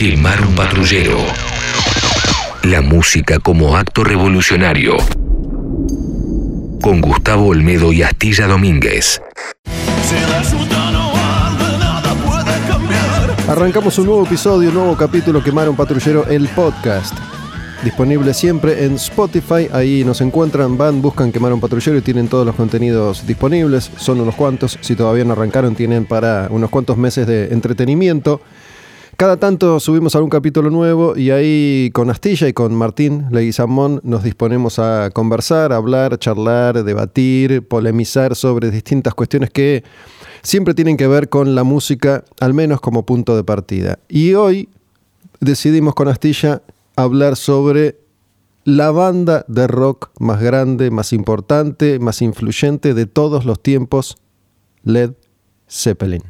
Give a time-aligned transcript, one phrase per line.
[0.00, 1.18] Quemar un patrullero.
[2.62, 4.96] La música como acto revolucionario.
[6.80, 9.20] Con Gustavo Olmedo y Astilla Domínguez.
[13.46, 17.12] Arrancamos un nuevo episodio, un nuevo capítulo Quemar un patrullero, el podcast.
[17.84, 22.46] Disponible siempre en Spotify, ahí nos encuentran, van, buscan Quemar un patrullero y tienen todos
[22.46, 27.26] los contenidos disponibles, son unos cuantos, si todavía no arrancaron tienen para unos cuantos meses
[27.26, 28.40] de entretenimiento.
[29.20, 34.22] Cada tanto subimos algún capítulo nuevo y ahí con Astilla y con Martín Leguizamón nos
[34.22, 39.84] disponemos a conversar, hablar, charlar, debatir, polemizar sobre distintas cuestiones que
[40.40, 43.98] siempre tienen que ver con la música, al menos como punto de partida.
[44.08, 44.70] Y hoy
[45.38, 46.62] decidimos con Astilla
[46.96, 47.98] hablar sobre
[48.64, 54.16] la banda de rock más grande, más importante, más influyente de todos los tiempos,
[54.82, 55.12] Led
[55.68, 56.22] Zeppelin.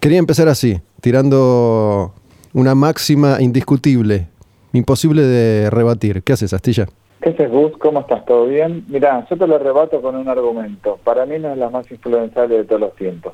[0.00, 2.12] Quería empezar así, tirando
[2.52, 4.28] una máxima indiscutible,
[4.72, 6.22] imposible de rebatir.
[6.22, 6.86] ¿Qué haces, Astilla?
[7.20, 7.72] ¿Qué haces, Gus?
[7.78, 8.24] ¿Cómo estás?
[8.26, 8.84] ¿Todo bien?
[8.88, 10.98] Mira, yo te lo rebato con un argumento.
[11.04, 13.32] Para mí no es la más influenciable de todos los tiempos.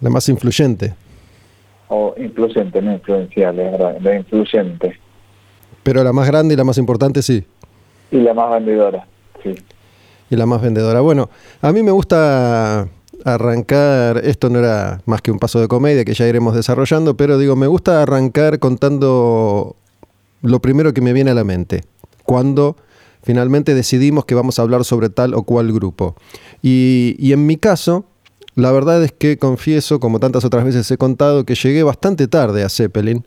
[0.00, 0.94] La más influyente.
[1.88, 4.98] O influyente, no influencial, es verdad, la influyente.
[5.82, 7.44] Pero la más grande y la más importante, sí.
[8.10, 9.06] Y la más vendedora,
[9.42, 9.54] sí.
[10.30, 11.00] Y la más vendedora.
[11.00, 11.28] Bueno,
[11.60, 12.88] a mí me gusta
[13.24, 17.38] arrancar, esto no era más que un paso de comedia que ya iremos desarrollando, pero
[17.38, 19.76] digo, me gusta arrancar contando
[20.42, 21.84] lo primero que me viene a la mente,
[22.24, 22.76] cuando
[23.22, 26.16] finalmente decidimos que vamos a hablar sobre tal o cual grupo.
[26.62, 28.04] Y, y en mi caso,
[28.54, 32.64] la verdad es que confieso, como tantas otras veces he contado, que llegué bastante tarde
[32.64, 33.26] a Zeppelin.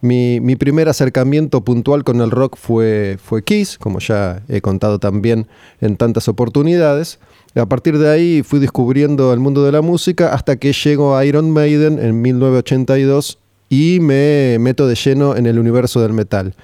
[0.00, 4.98] Mi, mi, primer acercamiento puntual con el rock fue, fue Kiss, como ya he contado
[4.98, 5.46] también
[5.80, 7.20] en tantas oportunidades.
[7.54, 11.24] A partir de ahí fui descubriendo el mundo de la música hasta que llego a
[11.26, 16.54] Iron Maiden en 1982 y me meto de lleno en el universo del metal.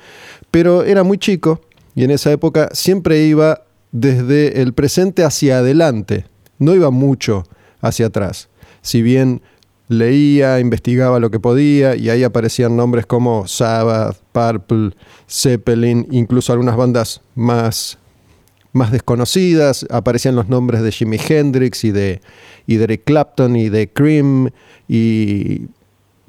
[0.50, 1.60] Pero era muy chico
[1.94, 6.26] y en esa época siempre iba desde el presente hacia adelante,
[6.58, 7.44] no iba mucho
[7.80, 8.48] hacia atrás.
[8.80, 9.42] Si bien
[9.88, 14.92] leía, investigaba lo que podía y ahí aparecían nombres como Sabbath, Purple,
[15.28, 17.98] Zeppelin, incluso algunas bandas más,
[18.78, 19.86] más desconocidas.
[19.90, 22.22] Aparecían los nombres de Jimi Hendrix y de,
[22.66, 24.50] y de Eric Clapton y de Cream
[24.88, 25.66] y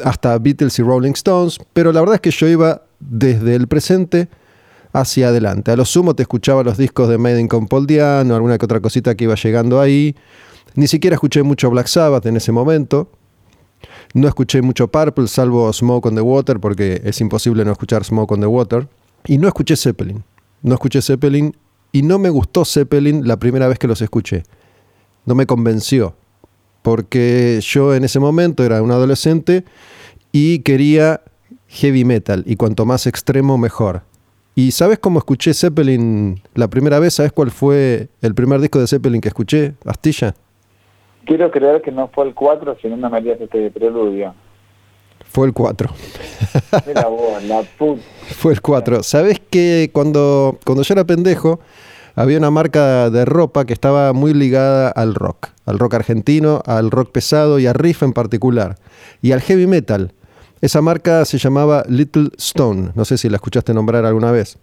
[0.03, 1.59] hasta Beatles y Rolling Stones.
[1.71, 4.27] Pero la verdad es que yo iba desde el presente
[4.91, 5.71] hacia adelante.
[5.71, 8.81] A lo sumo te escuchaba los discos de Maiden con Paul Diano, alguna que otra
[8.81, 10.16] cosita que iba llegando ahí.
[10.75, 13.09] Ni siquiera escuché mucho Black Sabbath en ese momento.
[14.13, 18.33] No escuché mucho Purple, salvo Smoke on the Water, porque es imposible no escuchar Smoke
[18.33, 18.87] on the Water.
[19.25, 20.23] Y no escuché Zeppelin.
[20.61, 21.55] No escuché Zeppelin
[21.91, 24.44] y no me gustó Zeppelin la primera vez que los escuché.
[25.25, 26.16] No me convenció.
[26.81, 29.66] Porque yo en ese momento era un adolescente
[30.31, 31.22] y quería
[31.67, 32.44] heavy metal.
[32.45, 34.03] Y cuanto más extremo, mejor.
[34.55, 37.16] ¿Y sabes cómo escuché Zeppelin la primera vez?
[37.16, 39.73] ¿Sabes cuál fue el primer disco de Zeppelin que escuché?
[39.85, 40.35] Astilla.
[41.25, 44.33] Quiero creer que no fue el 4, sino una María este preludio.
[45.31, 45.90] Fue el 4.
[46.88, 48.01] Mira vos, la puta.
[48.35, 49.03] Fue el 4.
[49.03, 51.59] ¿Sabes que cuando, cuando yo era pendejo,
[52.16, 56.91] había una marca de ropa que estaba muy ligada al rock, al rock argentino, al
[56.91, 58.78] rock pesado y al riff en particular,
[59.22, 60.13] y al heavy metal.
[60.62, 62.91] Esa marca se llamaba Little Stone.
[62.96, 64.57] No sé si la escuchaste nombrar alguna vez.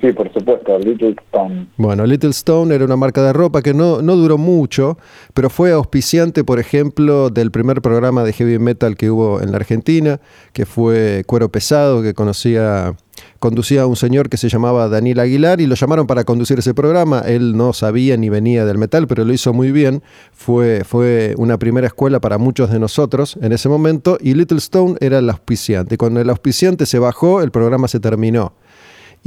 [0.00, 1.68] Sí, por supuesto, Little Stone.
[1.78, 4.98] Bueno, Little Stone era una marca de ropa que no, no duró mucho,
[5.32, 9.56] pero fue auspiciante, por ejemplo, del primer programa de heavy metal que hubo en la
[9.56, 10.20] Argentina,
[10.52, 12.94] que fue Cuero Pesado, que conocía,
[13.38, 16.74] conducía a un señor que se llamaba Daniel Aguilar y lo llamaron para conducir ese
[16.74, 17.20] programa.
[17.20, 20.02] Él no sabía ni venía del metal, pero lo hizo muy bien.
[20.32, 24.96] Fue, fue una primera escuela para muchos de nosotros en ese momento y Little Stone
[25.00, 25.96] era el auspiciante.
[25.96, 28.52] Cuando el auspiciante se bajó, el programa se terminó.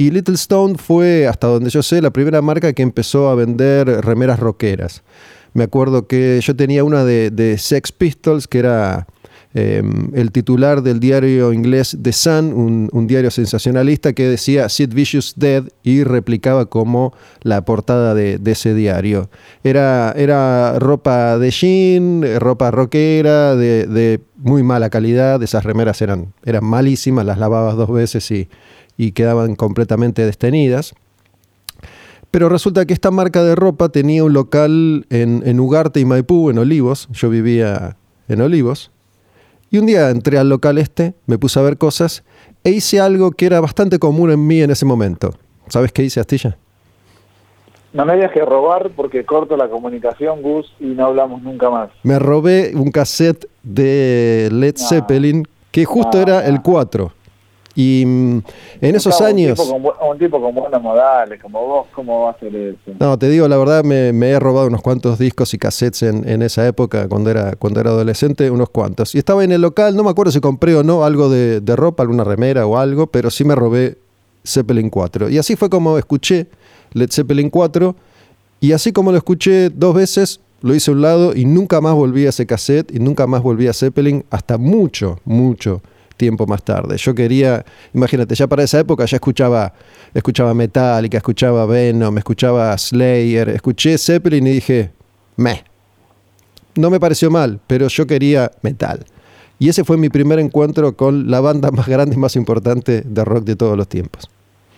[0.00, 3.86] Y Little Stone fue, hasta donde yo sé, la primera marca que empezó a vender
[3.86, 5.02] remeras rockeras.
[5.52, 9.06] Me acuerdo que yo tenía una de, Sex Pistols, que era
[9.52, 9.82] eh,
[10.14, 15.64] el titular del diario inglés The Sun, un, diario sensacionalista que decía Sid Vicious Dead
[15.82, 17.12] y replicaba como
[17.42, 19.28] la portada de, de ese diario.
[19.64, 26.32] Era, era, ropa de jean, ropa rockera, de, de, muy mala calidad, esas remeras eran,
[26.46, 28.48] eran malísimas, las lavabas dos veces y
[29.00, 30.94] y quedaban completamente destenidas.
[32.30, 36.50] Pero resulta que esta marca de ropa tenía un local en, en, Ugarte y Maipú,
[36.50, 37.08] en Olivos.
[37.10, 37.96] Yo vivía
[38.28, 38.90] en Olivos.
[39.70, 42.24] Y un día entré al local este, me puse a ver cosas
[42.62, 45.30] e hice algo que era bastante común en mí en ese momento.
[45.68, 46.58] ¿Sabes qué hice, Astilla?
[47.94, 51.88] No me digas que robar porque corto la comunicación, Gus, y no hablamos nunca más.
[52.02, 54.88] Me robé un cassette de Led No.
[54.88, 56.48] Zeppelin que justo No, era no.
[56.48, 57.12] el 4.
[57.80, 58.42] Y mm,
[58.82, 59.58] en esos años...
[59.58, 62.92] Un tipo, con, buenos modales, como vos, ¿cómo va a ser eso?
[62.98, 66.66] No, te digo, la verdad, me, he robado unos cuantos discos y cassettes en, esa
[66.66, 69.14] época, cuando era, cuando era adolescente, unos cuantos.
[69.14, 71.76] Y estaba en el local, no me acuerdo si compré o no algo de, de
[71.76, 73.96] ropa, alguna remera o algo, pero sí me robé
[74.44, 75.30] Zeppelin 4.
[75.30, 76.48] Y así fue como escuché
[76.92, 77.94] Led Zeppelin 4,
[78.60, 81.94] y así como lo escuché dos veces, lo hice a un lado y nunca más
[81.94, 85.80] volví a ese cassette y nunca más volví a Zeppelin hasta mucho, mucho
[86.20, 86.98] tiempo más tarde.
[86.98, 87.64] Yo quería,
[87.94, 89.72] imagínate, ya para esa época ya escuchaba,
[90.12, 94.90] escuchaba Metallica, escuchaba Venom, escuchaba Slayer, escuché Zeppelin y dije,
[95.36, 95.64] meh.
[96.76, 99.06] No me pareció mal, pero yo quería metal.
[99.58, 103.24] Y ese fue mi primer encuentro con la banda más grande y más importante de
[103.24, 104.28] rock de todos los tiempos.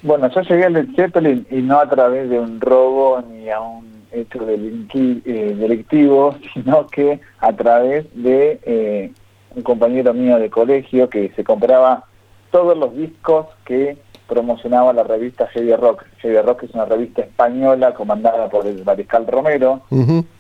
[0.03, 3.85] Bueno, yo llegué al Zeppelin y no a través de un robo ni a un
[4.13, 9.13] hecho eh, delictivo, sino que a través de eh,
[9.55, 12.05] un compañero mío de colegio que se compraba
[12.51, 13.97] todos los discos que
[14.29, 16.05] promocionaba la revista Heavy Rock.
[16.19, 19.83] Heavy Rock es una revista española comandada por el Mariscal Romero,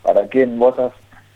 [0.02, 0.92] para quien vos has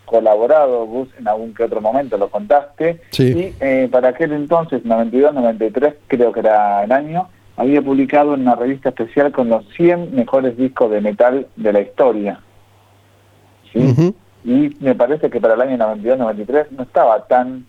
[0.06, 3.00] colaborado, Gus, en algún que otro momento lo contaste.
[3.18, 8.42] Y eh, para aquel entonces, 92, 93, creo que era el año, había publicado en
[8.42, 12.40] una revista especial con los 100 mejores discos de metal de la historia.
[14.46, 17.66] Y me parece que para el año 92-93 no estaba tan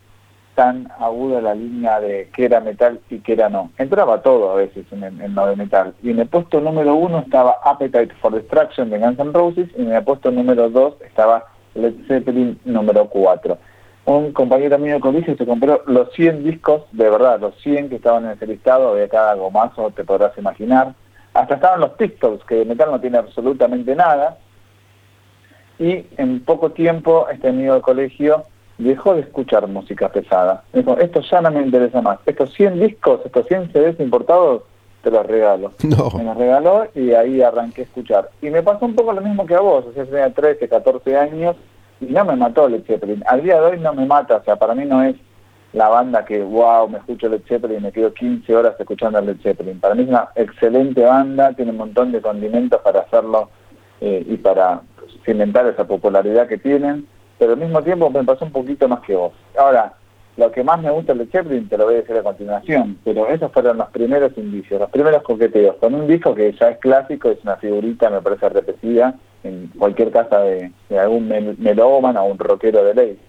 [0.56, 3.69] tan aguda la línea de qué era metal y qué era no.
[3.77, 5.94] Entraba todo a veces en el, no de metal.
[6.01, 9.81] Y en el puesto número uno estaba Appetite for Destruction de Guns N' Roses y
[9.81, 11.45] en el puesto número dos estaba
[11.75, 13.59] Led Zeppelin número cuatro
[14.07, 17.97] un compañero mío de colegio se compró los 100 discos, de verdad, los 100 que
[17.97, 20.94] estaban en ese listado, de cada gomazo, te podrás imaginar.
[21.33, 24.38] Hasta estaban los TikToks, que metal no tiene absolutamente nada.
[25.79, 28.45] Y en poco tiempo, este amigo de colegio
[28.77, 30.63] dejó de escuchar música pesada.
[30.74, 32.19] Dijo, esto ya no me interesa más.
[32.25, 34.63] Estos 100 discos, estos 100 CDs importados,
[35.03, 35.71] te los regalo.
[36.18, 38.29] Me los regaló y ahí arranqué a escuchar.
[38.41, 41.18] Y me pasó un poco lo mismo que a vos, o sea, tenía 13, 14
[41.18, 41.56] años
[42.01, 43.23] y no me mató Led Zeppelin.
[43.27, 45.15] Al día de hoy no me mata, o sea, para mí no es
[45.73, 49.21] la banda que, wow, me escucho Led Zeppelin y me quedo 15 horas escuchando a
[49.21, 49.80] Led Zeppelin.
[49.80, 53.50] Para mí es una excelente banda, tiene un montón de condimentos para hacerlo
[54.01, 54.81] eh, y para
[55.25, 57.07] cimentar esa popularidad que tienen,
[57.38, 59.33] pero al mismo tiempo me pasó un poquito más que vos.
[59.57, 59.94] Ahora,
[60.38, 63.27] lo que más me gusta de Zeppelin te lo voy a decir a continuación, pero
[63.27, 67.29] esos fueron los primeros indicios, los primeros coqueteos, con un disco que ya es clásico,
[67.29, 71.27] es una figurita, me parece repetida, en cualquier casa de, algún
[71.57, 73.19] melómano o un rockero de ley.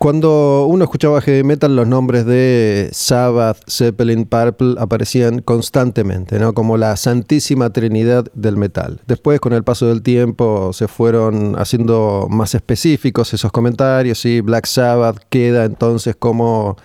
[0.00, 6.54] Cuando uno escuchaba heavy metal, los nombres de Sabbath, Zeppelin, Purple aparecían constantemente, ¿no?
[6.54, 9.02] como la santísima trinidad del metal.
[9.06, 14.64] Después, con el paso del tiempo, se fueron haciendo más específicos esos comentarios y Black
[14.64, 16.78] Sabbath queda entonces como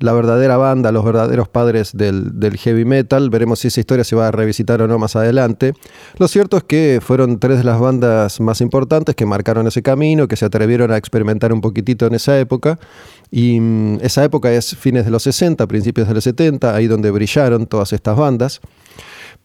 [0.00, 3.30] la verdadera banda, los verdaderos padres del, heavy metal.
[3.30, 5.74] Veremos si esa historia se va a revisitar o no más adelante.
[6.18, 10.26] Lo cierto es que fueron tres de las bandas más importantes que marcaron ese camino,
[10.26, 12.78] que se atrevieron a experimentar un poquitito en esa época.
[13.30, 17.10] Y mm, esa época es fines de los 60, principios de los 70, ahí donde
[17.10, 18.60] brillaron todas estas bandas.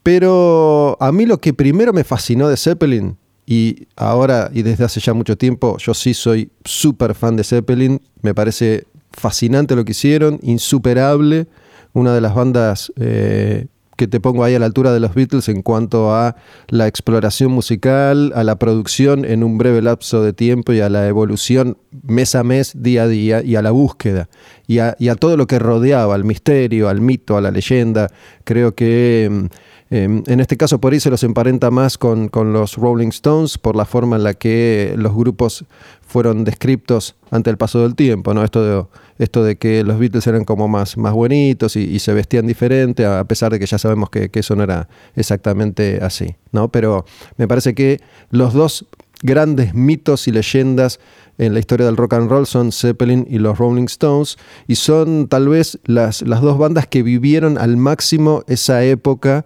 [0.01, 3.17] Pero a mí lo que primero me fascinó de Zeppelin,
[3.51, 7.99] y ahora y desde hace ya mucho tiempo, yo sí soy súper fan de Zeppelin,
[8.21, 11.47] me parece fascinante lo que hicieron, insuperable,
[11.93, 13.67] una de las bandas eh,
[13.97, 16.37] que te pongo ahí a la altura de los Beatles en cuanto a
[16.69, 21.07] la exploración musical, a la producción en un breve lapso de tiempo y a la
[21.07, 24.29] evolución mes a mes, día a día, y a la búsqueda,
[24.67, 28.09] y a, y a todo lo que rodeaba, al misterio, al mito, a la leyenda.
[28.45, 29.45] Creo que mm,
[29.91, 33.75] Em, en este caso por ahí se los emparenta más con, los Rolling Stones por
[33.75, 35.65] la forma en la que los grupos
[36.05, 38.43] fueron descriptos ante el paso del tiempo, ¿no?
[38.43, 38.85] Esto de,
[39.19, 43.23] esto de que los Beatles eran como más, más buenitos y, se vestían diferente, a
[43.25, 46.71] pesar de que ya sabemos que, eso no era exactamente así, ¿no?
[46.71, 47.05] Pero
[47.37, 47.99] me parece que
[48.31, 48.85] los dos
[49.21, 50.99] grandes mitos y leyendas
[51.37, 55.27] en la historia del rock and roll son Zeppelin y los Rolling Stones, y son
[55.27, 59.45] tal vez las, las dos bandas que vivieron al máximo esa época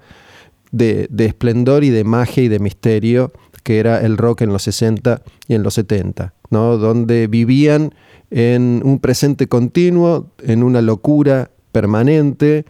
[0.73, 3.31] de, esplendor y de magia y de misterio
[3.63, 6.77] que era el rock en los 60 y en los 70, ¿no?
[6.77, 7.93] donde vivían
[8.35, 12.65] en un presente continuo, en una locura permanente,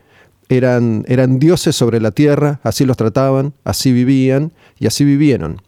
[0.50, 5.62] eran, eran dioses sobre la tierra, así los trataban, así vivían y así vivieron.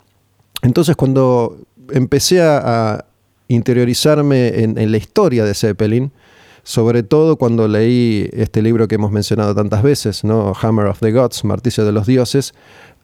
[0.64, 1.58] Entonces cuando
[1.92, 3.06] empecé a,
[3.48, 6.12] interiorizarme en, la historia de Zeppelin,
[6.64, 10.54] sobre todo cuando leí este libro que hemos mencionado tantas veces, ¿no?
[10.60, 12.56] Hammer of the Gods, Martillo de los Dioses,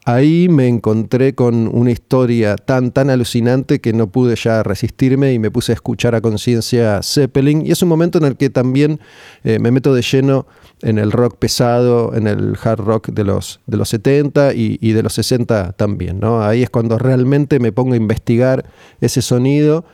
[0.05, 5.39] ahí me encontré con una historia tan, tan alucinante que no pude ya resistirme y
[5.39, 7.65] me puse a escuchar a conciencia Zeppelin.
[7.65, 8.99] Y es un momento en el que también
[9.43, 10.47] eh, me meto de lleno
[10.81, 15.03] en el rock pesado, en el hard rock de los, de los 70 y, de
[15.03, 16.19] los 60 también.
[16.19, 16.43] ¿no?
[16.43, 18.65] Ahí es cuando realmente me pongo a investigar
[18.99, 19.85] ese sonido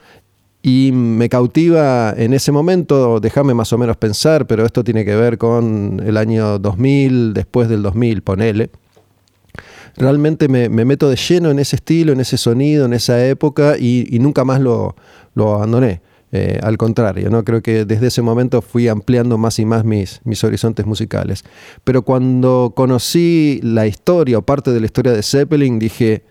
[0.62, 5.14] y me cautiva en ese momento, déjame más o menos pensar, pero esto tiene que
[5.14, 8.70] ver con el año 2000, después del 2000, ponele
[9.98, 14.18] realmente me, meto de lleno en ese estilo, en ese sonido, en esa época y,
[14.20, 14.94] nunca más lo,
[15.36, 16.00] abandoné.
[16.30, 17.42] Eh, al contrario, ¿no?
[17.42, 21.42] creo que desde ese momento fui ampliando más y más mis, horizontes musicales.
[21.84, 26.24] Pero cuando conocí la historia o parte de la historia de Zeppelin, dije,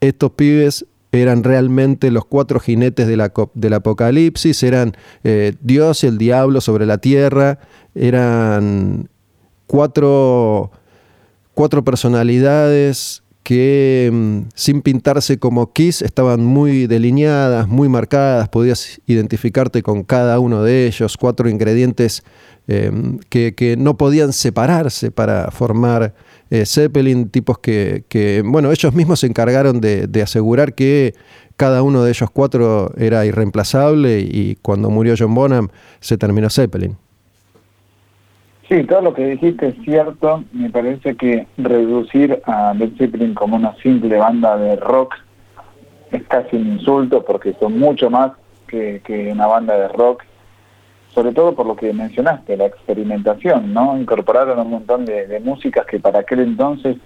[0.00, 6.06] estos pibes eran realmente los cuatro jinetes de la, del apocalipsis, eran eh, Dios y
[6.06, 7.58] el diablo sobre la tierra,
[7.94, 9.08] eran
[9.66, 10.70] cuatro
[11.54, 19.82] cuatro personalidades que mm, sin pintarse como Kiss estaban muy delineadas, muy marcadas, podías identificarte
[19.82, 22.24] con cada uno de ellos, cuatro ingredientes
[22.66, 26.14] em, que, no podían separarse para formar
[26.50, 31.14] eh, Zeppelin, tipos que, bueno, ellos mismos se encargaron de, de asegurar que
[31.56, 35.68] cada uno de ellos cuatro era irreemplazable y cuando murió John Bonham
[36.00, 36.96] se terminó Zeppelin.
[38.68, 40.44] Sí, todo lo que dijiste es cierto.
[40.52, 45.14] Me parece que reducir a Led Zeppelin como una simple banda de rock
[46.10, 48.32] es casi un insulto porque son mucho más
[48.66, 50.24] que, una banda de rock,
[51.14, 53.96] sobre todo por lo que mencionaste, la experimentación, ¿no?
[53.96, 56.96] Incorporaron un montón de, de músicas que para aquel entonces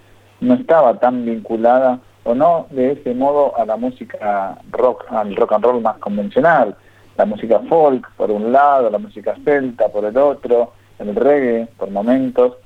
[0.41, 5.53] no estaba tan vinculada o no de ese modo a la música rock, al rock
[5.53, 6.77] and roll más convencional.
[7.17, 11.91] La música folk por un lado, la música celta por el otro, el reggae por
[11.91, 12.57] momentos.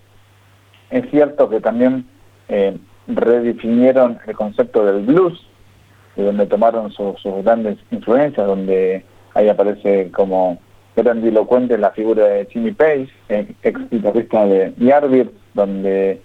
[0.90, 2.06] Es cierto que también
[2.48, 5.46] eh, redefinieron el concepto del blues,
[6.16, 10.58] de donde tomaron sus grandes influencias, donde ahí aparece como
[10.94, 16.20] grandilocuente la figura de Jimmy Page, ex guitarrista de Yardbirds, donde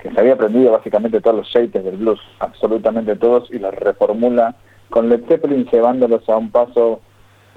[0.00, 4.54] que se había aprendido básicamente todos los shapes del blues, absolutamente todos, y los reformula
[4.90, 7.00] con Led Zeppelin llevándolos a un paso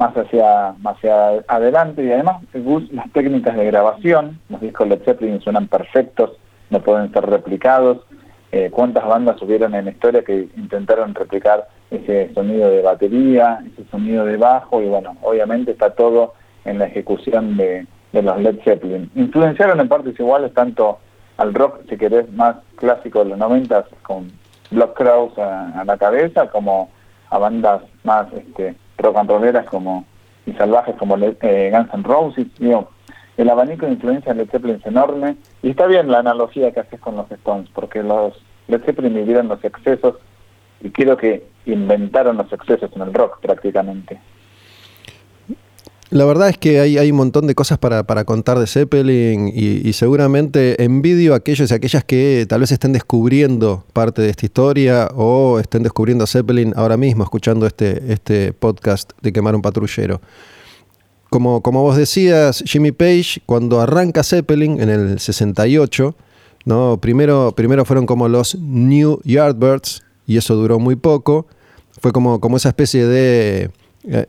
[0.02, 2.42] más hacia, más hacia adelante y además
[2.92, 6.32] las técnicas de grabación, los discos Led Zeppelin suenan perfectos,
[6.72, 8.00] no pueden ser replicados.
[8.52, 13.88] Eh, ¿Cuántas bandas hubieron en la historia que intentaron replicar ese sonido de batería, ese
[13.92, 14.82] sonido de bajo?
[14.82, 16.34] Y bueno, obviamente está todo
[16.66, 19.12] en la ejecución de, los Led Zeppelin.
[19.14, 20.98] Influenciaron en partes iguales tanto
[21.38, 24.32] al rock, si querés, más clásico de los 90 con
[24.72, 26.90] Block Crowes a, la cabeza, como
[27.30, 30.06] a bandas más este, rolleras como
[30.46, 32.48] y salvajes como eh, Guns N' Roses.
[33.38, 36.82] el abanico de influencia de Led Zeppelin es enorme y está bien la analogía que
[36.82, 38.34] haces con los Stones, porque los
[38.68, 40.16] Led Zeppelin vivieron los excesos
[40.82, 44.20] y creo que inventaron los excesos en el rock prácticamente.
[46.12, 49.94] La verdad es que hay, hay un montón de cosas para, contar de Zeppelin y,
[49.94, 55.10] seguramente envidio a aquellos y aquellas que tal vez estén descubriendo parte de esta historia
[55.16, 60.20] o estén descubriendo a Zeppelin ahora mismo escuchando este, este podcast de Quemar un Patrullero.
[61.30, 66.14] Como, como vos decías, Jimmy Page, cuando arranca Zeppelin en el 68,
[66.66, 66.98] ¿no?
[67.00, 71.48] primero, primero fueron como los New Yardbirds y eso duró muy poco.
[72.02, 73.72] Fue como, como esa especie de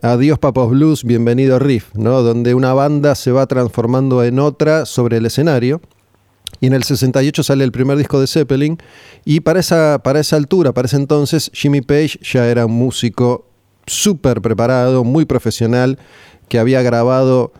[0.01, 2.21] adiós Papos Blues, bienvenido Riff, ¿no?
[2.21, 5.81] donde una banda se va transformando en otra sobre el escenario.
[6.59, 8.77] Y en el 68 sale el primer disco de Zeppelin.
[9.25, 13.47] Y para esa, para esa altura, para ese entonces, Jimmy Page ya era un músico
[13.87, 15.97] súper preparado, muy profesional,
[16.47, 17.51] que había grabado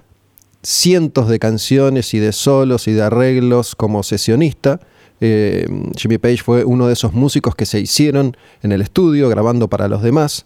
[0.61, 4.79] cientos de canciones y de solos y de arreglos como sesionista.
[5.19, 5.65] Eh,
[5.97, 9.87] Jimmy Page fue uno de esos músicos que se hicieron en el estudio grabando para
[9.87, 10.45] los demás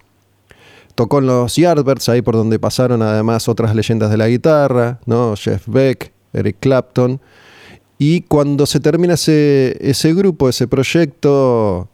[0.98, 5.36] tocó en los Yardbirds, ahí por donde pasaron además otras leyendas de la guitarra, ¿no?
[5.36, 7.22] Jeff Beck, Eric Clapton.
[8.00, 11.88] Y cuando se termina ese, grupo, ese proyecto,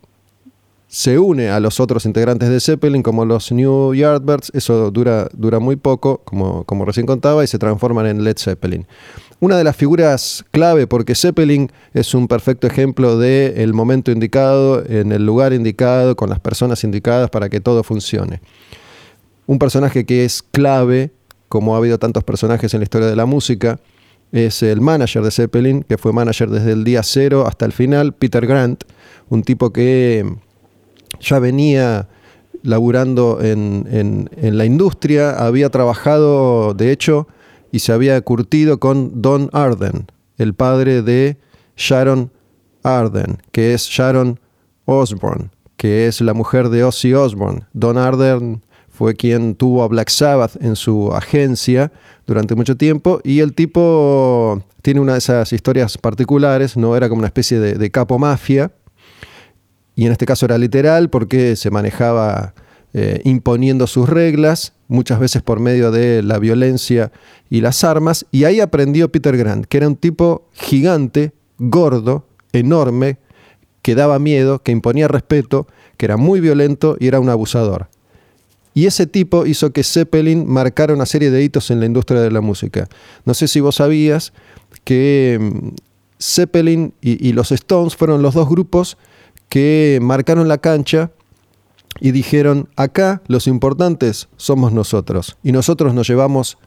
[0.87, 4.51] se une a los otros integrantes de Zeppelin, como los New Yardbirds.
[4.53, 5.27] Eso dura,
[5.59, 8.87] muy poco, como, recién contaba, y se transforman en Led Zeppelin.
[9.41, 14.81] Una de las figuras clave, porque Zeppelin es un perfecto ejemplo del el momento indicado,
[14.85, 18.39] en el lugar indicado, con las personas indicadas para que todo funcione
[19.45, 21.11] un personaje que es clave,
[21.49, 23.79] como ha habido tantos personajes en la historia de la música,
[24.31, 28.13] es el manager de Zeppelin, que fue manager desde el día cero hasta el final,
[28.13, 28.83] Peter Grant,
[29.29, 30.25] un tipo que
[31.19, 32.09] ya venía
[32.63, 37.27] laburando en, la industria, había trabajado, de hecho,
[37.71, 40.07] y se había curtido con Don Arden,
[40.37, 41.37] el padre de
[41.75, 42.31] Sharon
[42.83, 44.39] Arden, que es Sharon
[44.85, 47.65] Osborne, que es la mujer de Ozzy Osbourne.
[47.73, 48.63] Don Arden
[49.03, 51.91] fue quien tuvo a Black Sabbath en su agencia
[52.25, 57.19] durante mucho tiempo y el tipo tiene una de esas historias particulares, no era como
[57.19, 58.71] una especie de, capo mafia
[59.93, 62.53] y en este caso era literal porque se manejaba
[62.93, 67.11] eh, imponiendo sus reglas, muchas veces por medio de la violencia
[67.49, 73.17] y las armas, y ahí aprendió Peter Grant, que era un tipo gigante, gordo, enorme,
[73.81, 75.67] que daba miedo, que imponía respeto,
[75.97, 77.89] que era muy violento y era un abusador.
[78.73, 82.31] Y ese tipo hizo que Zeppelin marcara una serie de hitos en la industria de
[82.31, 82.87] la música.
[83.25, 84.33] No sé si vos sabías
[84.83, 85.69] que mm,
[86.19, 88.97] Zeppelin y, los Stones fueron los dos grupos
[89.49, 91.11] que marcaron la cancha
[91.99, 96.57] y dijeron, acá los importantes somos nosotros y nosotros nos llevamos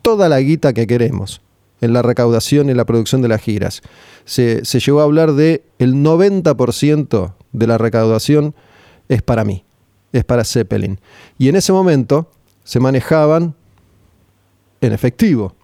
[0.00, 1.42] toda la guita que queremos
[1.80, 3.82] en la recaudación y la producción de las giras.
[4.24, 8.54] Se, se llegó a hablar de el 90% de la recaudación
[9.08, 9.64] es para mí
[10.12, 11.00] es para Zeppelin.
[11.38, 12.30] Y en ese momento
[12.64, 13.54] se manejaban
[14.80, 15.54] en efectivo.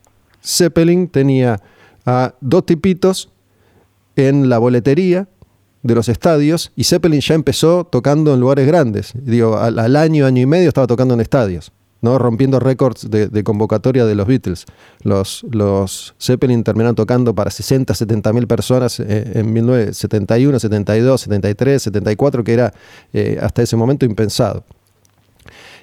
[0.43, 1.61] Zeppelin tenía
[2.05, 3.31] a dos tipitos
[4.17, 5.29] en la boletería
[5.83, 9.13] de los estadios y Zeppelin ya empezó tocando en lugares grandes.
[9.15, 11.73] Digo, al año, año y medio estaba tocando en estadios.
[12.05, 12.19] ¿No?
[12.19, 14.67] rompiendo récords de, convocatoria de los Beatles.
[15.03, 21.83] Los, los Zeppelin terminaron tocando para 60, 70 mil personas eh, en 1971, 72, 73,
[21.83, 22.75] 74, que era
[23.13, 24.65] eh, hasta ese momento impensado.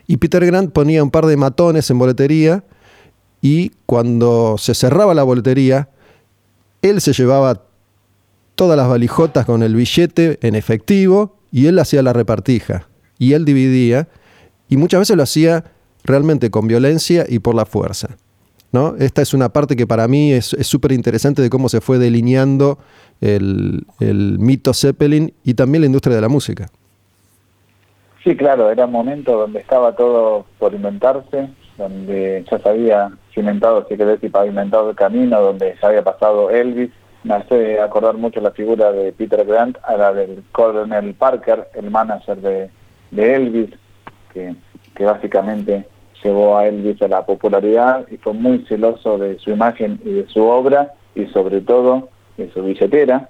[0.07, 2.63] Y Peter Grant ponía un par de matones en boletería
[3.41, 5.89] y cuando se cerraba la boletería,
[6.81, 7.63] él se llevaba
[8.55, 12.87] todas las valijotas con el billete en efectivo y él hacía la repartija.
[13.17, 14.07] Y él dividía
[14.69, 15.65] y muchas veces lo hacía
[16.03, 18.17] realmente con violencia y por la fuerza.
[18.71, 18.95] ¿no?
[18.97, 22.77] Esta es una parte que para mí es súper interesante de cómo se fue delineando
[23.19, 23.85] el,
[24.39, 26.67] mito Zeppelin y también la industria de la música.
[28.23, 33.85] Sí, claro, era un momento donde estaba todo por inventarse, donde ya se había cimentado,
[33.89, 36.91] si querés, y pavimentado el camino, donde ya había pasado Elvis.
[37.23, 41.89] Me hace acordar mucho la figura de Peter Grant a la del Colonel Parker, el
[41.89, 42.69] manager de,
[43.11, 43.69] de Elvis,
[44.33, 44.55] que
[44.95, 45.85] que básicamente
[46.23, 50.27] llevó a Elvis a la popularidad y fue muy celoso de su imagen y de
[50.27, 53.29] su obra y sobre todo de su billetera.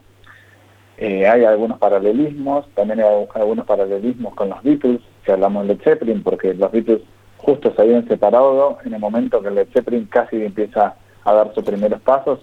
[0.98, 5.84] Eh, hay algunos paralelismos, también hay algunos paralelismos con los Beatles, si hablamos de Led
[5.84, 7.02] Zeppelin, porque los Beatles
[7.38, 11.64] justo se habían separado en el momento que Led Zeppelin casi empieza a dar sus
[11.64, 12.40] primeros pasos.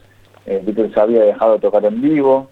[0.47, 2.49] Eh, Beatles había dejado de tocar en vivo,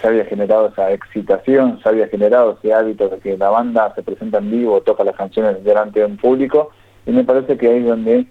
[0.00, 4.02] se había generado esa excitación, se había generado ese hábito de que la banda se
[4.02, 6.70] presenta en vivo, toca las canciones delante de un público,
[7.06, 8.26] y me parece que ahí es donde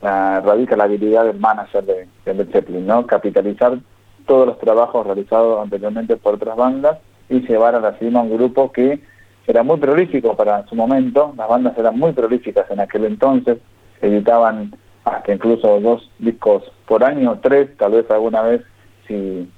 [0.00, 3.06] radica la habilidad del manager de, de Led ¿no?
[3.06, 3.78] Capitalizar
[4.26, 8.72] todos los trabajos realizados anteriormente por otras bandas y llevar a la cima un grupo
[8.72, 9.00] que
[9.46, 13.58] era muy prolífico para su momento, las bandas eran muy prolíficas en aquel entonces,
[14.00, 14.72] editaban
[15.04, 18.62] hasta incluso dos discos por año, tres, tal vez alguna vez
[19.06, 19.50] si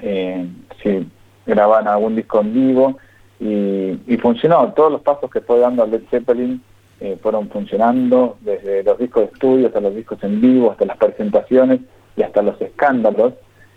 [0.00, 1.08] si
[1.46, 2.98] graban algún disco en vivo
[3.40, 4.72] y, funcionó.
[4.74, 6.60] Todos los pasos que fue dando Led Zeppelin
[7.00, 10.96] eh, fueron funcionando, desde los discos de estudio hasta los discos en vivo, hasta las
[10.96, 11.80] presentaciones
[12.16, 13.34] y hasta los escándalos.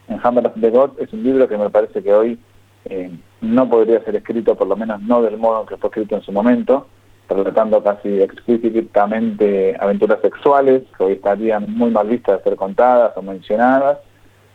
[0.08, 2.40] En Hammer of the God es un libro que me parece que hoy
[2.86, 6.24] eh, no podría ser escrito, por lo menos no del modo que fue escrito en
[6.24, 6.88] su momento,
[7.30, 13.22] relatando casi explícitamente aventuras sexuales que hoy estarían muy mal vistas de ser contadas o
[13.22, 14.00] mencionadas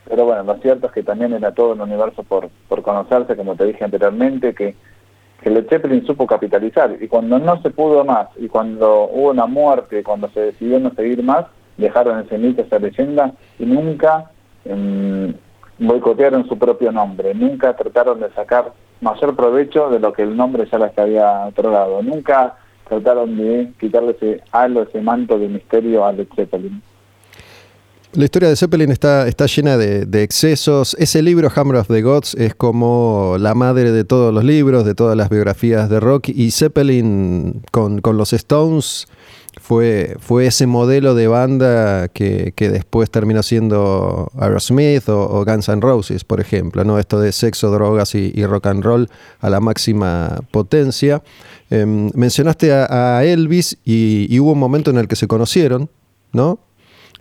[0.09, 3.57] pero bueno, lo cierto es que también era todo un universo por, por conocerse, como
[3.57, 4.75] te dije anteriormente, que,
[5.43, 6.97] que Led Zeppelin supo capitalizar.
[7.01, 10.91] Y cuando no se pudo más, y cuando hubo una muerte, cuando se decidió no
[10.95, 14.31] seguir más, dejaron ese mito, esa leyenda, y nunca
[14.65, 15.35] em,
[15.79, 20.67] boicotearon su propio nombre, nunca trataron de sacar mayor provecho de lo que el nombre
[20.71, 22.57] ya les había otorgado, nunca
[22.89, 26.81] trataron de quitarle ese halo, ese manto de misterio a Led Zeppelin.
[28.17, 30.97] La historia de Zeppelin está, está llena de, excesos.
[30.99, 34.95] Ese libro, Hammer of the Gods, es como la madre de todos los libros, de
[34.95, 36.31] todas las biografías de rock.
[36.31, 39.07] Y Zeppelin con, los Stones
[39.61, 46.25] fue, fue ese modelo de banda que, después terminó siendo Aerosmith o, Guns N' Roses,
[46.25, 46.85] por ejemplo.
[46.85, 46.99] ¿no?
[46.99, 51.23] Esto de sexo, drogas y, rock and roll a la máxima potencia.
[51.69, 55.91] Em, mencionaste a, Elvis y hubo un momento en el que se conocieron,
[56.33, 56.61] ¿no?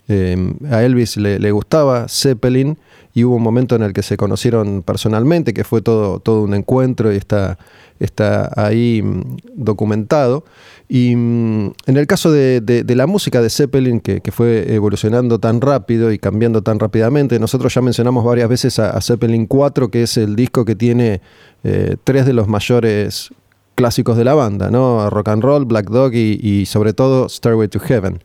[0.07, 2.77] Em, a Elvis le, gustaba Zeppelin
[3.15, 6.53] y hubo un momento en el que se conocieron personalmente, que fue todo, todo un
[6.53, 7.57] encuentro y está,
[7.99, 10.43] está ahí mm, documentado.
[10.87, 16.11] Y mm, en el caso de, la música de Zeppelin, que, fue evolucionando tan rápido
[16.11, 20.35] y cambiando tan rápidamente, nosotros ya mencionamos varias veces a, Zeppelin 4, que es el
[20.35, 21.21] disco que tiene
[21.63, 23.31] eh, tres de los mayores
[23.73, 25.09] clásicos de la banda, ¿no?
[25.09, 28.19] Rock and Roll, Black Dog y, y sobre todo Stairway to Heaven.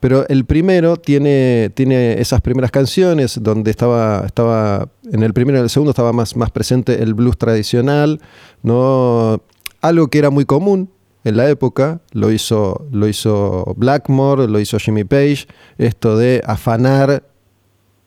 [0.00, 5.62] Pero el primero tiene, tiene esas primeras canciones donde estaba, estaba, en el primero y
[5.62, 8.20] el segundo estaba más, más presente el blues tradicional,
[8.62, 9.42] ¿no?
[9.80, 10.90] algo que era muy común
[11.24, 17.24] en la época, lo hizo, lo hizo Blackmore, lo hizo Jimmy Page, esto de afanar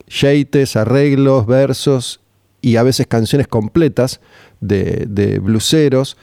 [0.08, 2.22] yates, arreglos, versos
[2.62, 4.22] y a veces canciones completas
[4.60, 6.18] de, de bluseros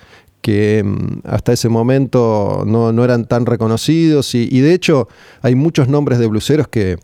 [0.48, 5.06] que mm, hasta ese momento no, eran tan reconocidos y, de hecho
[5.42, 6.96] hay muchos nombres de bluseros que,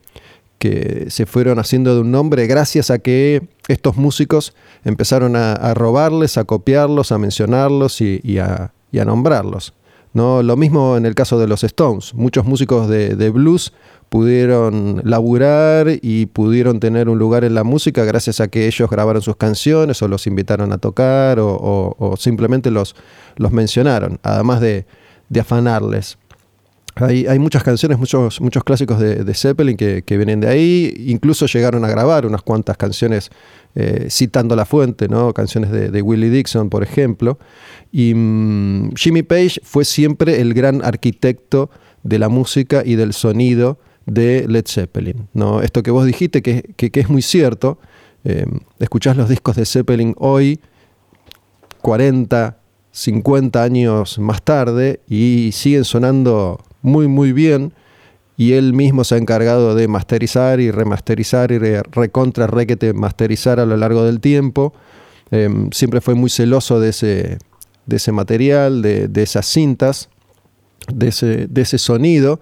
[0.59, 6.39] que, se fueron haciendo de un nombre gracias a que estos músicos empezaron a, robarles,
[6.39, 9.75] a copiarlos, a mencionarlos y, a, nombrarlos.
[10.15, 10.43] ¿no?
[10.43, 12.15] Lo mismo en el caso de los Stones.
[12.15, 13.75] Muchos músicos de, de blues
[14.15, 19.23] pudieron laburar y pudieron tener un lugar en la música gracias a que ellos grabaron
[19.23, 22.95] sus canciones o los invitaron a tocar o, simplemente los,
[23.35, 24.87] los mencionaron, además de,
[25.37, 26.17] afanarles.
[26.95, 31.85] Hay, hay, muchas canciones, muchos, muchos clásicos de, Zeppelin que, vienen de ahí, incluso llegaron
[31.85, 33.31] a grabar unas cuantas canciones
[33.75, 35.35] eh, citando la fuente, ¿no?
[35.35, 37.41] canciones de, Willie Dixon, por ejemplo.
[37.91, 41.69] Y mm, Jimmy Page fue siempre el gran arquitecto
[42.05, 45.29] de la música y del sonido de Led Zeppelin.
[45.33, 45.63] ¿no?
[45.63, 47.79] Esto que vos dijiste, que, es muy cierto,
[48.25, 48.47] eh,
[48.79, 50.61] escuchás los discos de Zeppelin hoy,
[51.83, 52.59] 40,
[52.91, 57.73] 50 años más tarde, y siguen sonando muy, muy bien.
[58.37, 63.67] Y él mismo se ha encargado de masterizar y remasterizar y recontra requete masterizar a
[63.67, 64.75] lo largo del tiempo.
[65.31, 67.39] Eh, siempre fue muy celoso de ese,
[67.87, 70.09] de ese material, de, de esas cintas,
[70.93, 72.41] de ese, de ese sonido.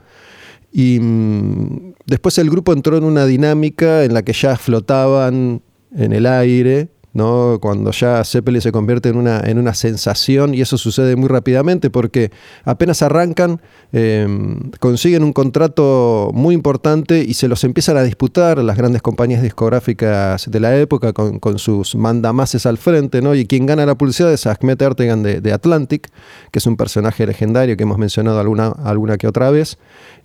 [0.73, 5.63] Y mm, después el grupo entró en una dinámica en la que ya flotaban
[5.95, 10.79] en el aire, cuando ya Zeppelin se convierte en una, en una sensación y eso
[10.79, 12.31] sucede muy rápidamente porque
[12.65, 13.61] apenas arrancan
[13.93, 19.43] em, consiguen un contrato muy importante y se los empiezan a disputar las grandes compañías
[19.43, 23.35] discográficas de la época con, sus mandamases al frente ¿no?
[23.35, 26.09] y quien gana la publicidad es Ahmet Ertegan de, de, Atlantic
[26.51, 29.79] que es un personaje legendario que hemos mencionado alguna, alguna que otra vez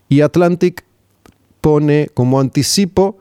[0.07, 0.85] y Atlantic
[1.59, 3.17] pone como anticipo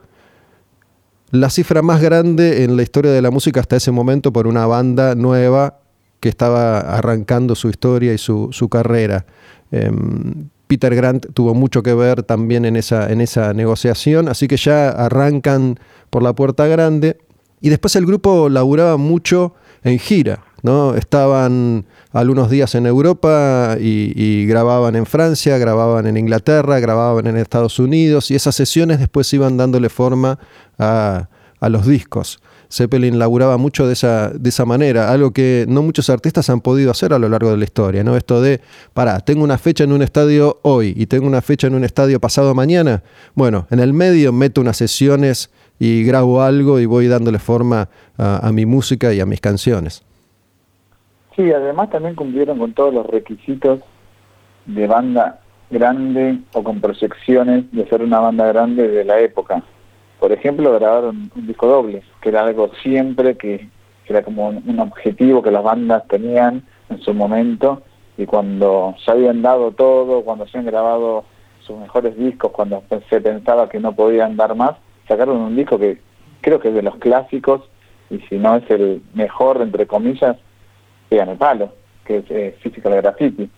[1.31, 4.65] la cifra más grande en la historia de la música hasta ese momento por una
[4.65, 5.79] banda nueva
[6.19, 9.25] que estaba arrancando su historia y su, carrera.
[9.71, 14.57] Em, Peter Grant tuvo mucho que ver también en esa, en esa negociación, así que
[14.57, 17.17] ya arrancan por la puerta grande.
[17.61, 20.95] Y después el grupo laburaba mucho en gira, ¿no?
[20.95, 27.79] Estaban algunos días en Europa y, grababan en Francia, grababan en Inglaterra, grababan en Estados
[27.79, 30.39] Unidos y esas sesiones después iban dándole forma
[30.79, 31.27] a,
[31.61, 32.39] los discos.
[32.69, 36.91] Zeppelin laburaba mucho de esa, de esa manera, algo que no muchos artistas han podido
[36.91, 38.17] hacer a lo largo de la historia, ¿no?
[38.17, 38.59] Esto de,
[38.93, 42.19] pará, tengo una fecha en un estadio hoy y tengo una fecha en un estadio
[42.19, 43.03] pasado mañana.
[43.35, 48.51] Bueno, en el medio meto unas sesiones y grabo algo y voy dándole forma a
[48.51, 50.03] mi música y a mis canciones.
[51.37, 53.81] Sí, además también cumplieron con todos los requisitos
[54.65, 59.61] de banda grande o con proyecciones de ser una banda grande de la época.
[60.19, 63.69] Por ejemplo, grabaron un disco doble, que era algo siempre que,
[64.07, 67.83] era como un, objetivo que las bandas tenían en su momento
[68.17, 71.23] y cuando se habían dado todo, cuando se han grabado
[71.59, 74.71] sus mejores discos, cuando se pensaba que no podían dar más,
[75.07, 76.01] sacaron un disco que
[76.41, 77.61] creo que es de los clásicos
[78.09, 80.37] y si no es el mejor, entre comillas,
[81.09, 81.73] en el palo,
[82.05, 83.49] que es eh, Physical Graffiti.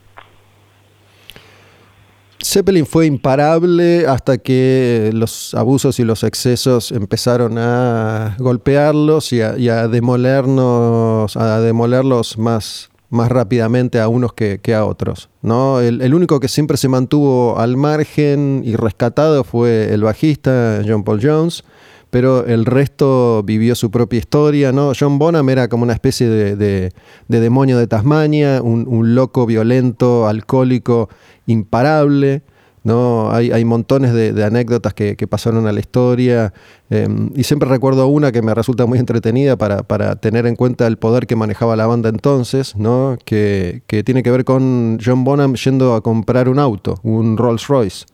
[2.42, 9.88] Zeppelin fue imparable hasta que los abusos y los excesos empezaron a golpearlos y a,
[9.88, 15.30] demolernos, a demolerlos más, más rápidamente a unos que, a otros.
[15.42, 15.82] ¿no?
[15.82, 21.20] El, único que siempre se mantuvo al margen y rescatado fue el bajista John Paul
[21.22, 21.66] Jones,
[22.10, 24.94] pero el resto vivió su propia historia, ¿no?
[25.00, 26.92] John Bonham era como una especie de,
[27.28, 31.10] demonio de Tasmania, un, loco violento, alcohólico,
[31.46, 32.42] imparable,
[32.84, 33.32] ¿no?
[33.32, 36.52] Hay, hay montones de, anécdotas que, pasaron a la historia
[36.90, 40.98] em, y siempre recuerdo una que me resulta muy entretenida para, tener en cuenta el
[40.98, 43.18] poder que manejaba la banda entonces, ¿no?
[43.24, 47.68] Que, que tiene que ver con John Bonham yendo a comprar un auto, un Rolls
[47.68, 48.06] Royce.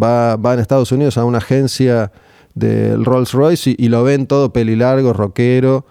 [0.00, 2.10] va, va en Estados Unidos a una agencia
[2.54, 5.86] del Rolls Royce y, lo ven todo pelilargo, rockero,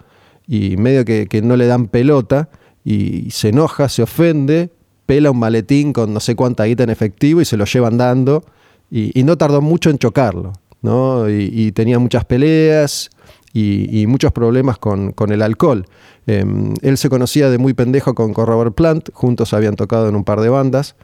[0.46, 2.48] y medio que, no le dan pelota,
[2.84, 4.70] y se enoja, se ofende,
[5.06, 8.44] pela un maletín con no sé cuánta guita en efectivo y se lo llevan dando,
[8.90, 11.28] y, no tardó mucho en chocarlo, ¿no?
[11.28, 13.10] Y, tenía muchas peleas
[13.52, 15.86] y, muchos problemas con, el alcohol.
[16.26, 20.24] Em, él se conocía de muy pendejo con, Robert Plant, juntos habían tocado en un
[20.24, 20.96] par de bandas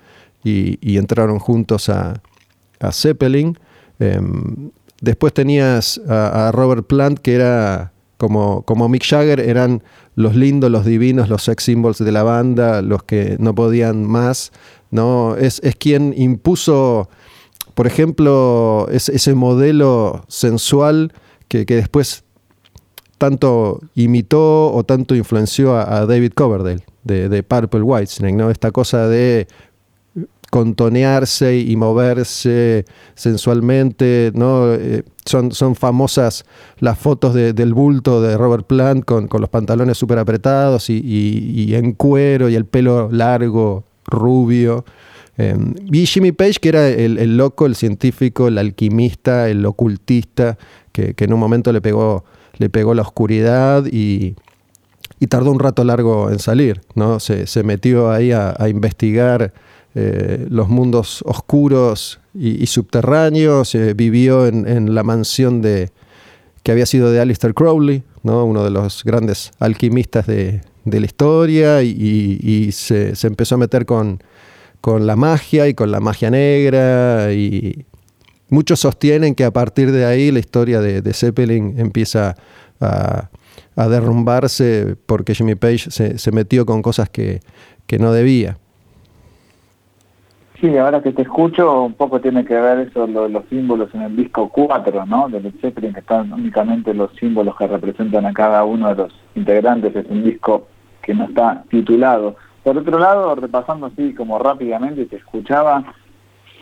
[0.44, 2.22] y, entraron juntos a,
[2.92, 3.58] Zeppelin.
[3.98, 9.82] Em, Después tenías a, Robert Plant, que era como, como Mick Jagger, eran
[10.14, 14.52] los lindos, los divinos, los sex symbols de la banda, los que no podían más.
[14.90, 15.36] ¿no?
[15.36, 17.08] Es, quien impuso,
[17.74, 21.12] por ejemplo, ese modelo sensual
[21.48, 22.24] que, después
[23.18, 28.50] tanto imitó o tanto influenció a, David Coverdale de, de Purple Whitesnake, ¿no?
[28.50, 29.46] Esta cosa de
[30.50, 32.84] contonearse y moverse
[33.14, 34.74] sensualmente, ¿no?
[34.74, 36.44] Eh, son, son famosas
[36.80, 42.48] las fotos del bulto de Robert Plant con, los pantalones súper apretados y, en cuero
[42.48, 44.84] y el pelo largo, rubio.
[45.38, 50.58] Em, y Jimmy Page, que era el, loco, el científico, el alquimista, el ocultista,
[50.90, 52.24] que, en un momento le pegó,
[52.58, 54.34] le pegó la oscuridad y,
[55.28, 57.20] tardó un rato largo en salir, ¿no?
[57.20, 59.52] Se, metió ahí a investigar
[59.96, 65.90] eh, los mundos oscuros y, subterráneos, eh, vivió en, la mansión de,
[66.62, 68.44] que había sido de Alistair Crowley, ¿no?
[68.44, 74.22] uno de los grandes alquimistas de, la historia, y, se, empezó a meter con,
[74.80, 77.84] con la magia y con la magia negra, y
[78.48, 82.36] muchos sostienen que a partir de ahí la historia de, Zeppelin empieza
[82.80, 83.28] a,
[83.74, 87.40] derrumbarse porque Jimmy Page se, metió con cosas que
[87.98, 88.58] no debía.
[90.60, 94.14] Sí, ahora que te escucho, un poco tiene que ver eso, los símbolos en el
[94.14, 95.26] disco 4, ¿no?
[95.30, 99.96] Del Zeppelin, que están únicamente los símbolos que representan a cada uno de los integrantes.
[99.96, 100.66] Es un disco
[101.00, 102.36] que no está titulado.
[102.62, 105.94] Por otro lado, repasando así como rápidamente, te escuchaba,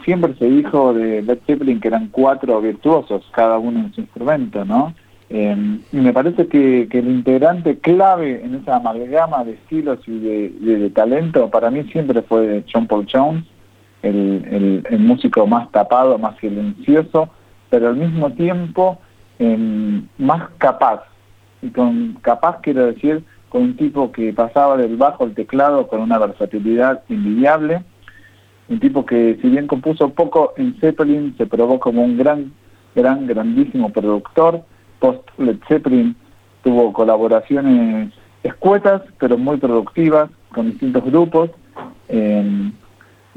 [0.04, 4.64] siempre se dijo de Led Zeppelin que eran cuatro virtuosos, cada uno en su instrumento,
[4.64, 4.94] ¿no?
[5.28, 10.78] Em, y me parece que, el integrante clave en esa amalgama de estilos y de,
[10.78, 13.44] de talento para mí siempre fue John Paul Jones
[14.02, 17.28] el, músico más tapado, más silencioso,
[17.70, 18.98] pero al mismo tiempo
[19.38, 21.02] em, más capaz.
[21.62, 26.00] Y con capaz quiero decir con un tipo que pasaba del bajo al teclado con
[26.00, 27.82] una versatilidad invidiable,
[28.68, 32.52] un tipo que si bien compuso poco en Zeppelin, se probó como un gran,
[32.94, 34.62] gran, grandísimo productor.
[35.00, 36.14] Post Led Zeppelin
[36.62, 41.50] tuvo colaboraciones escuetas, pero muy productivas con distintos grupos.
[42.08, 42.72] Em,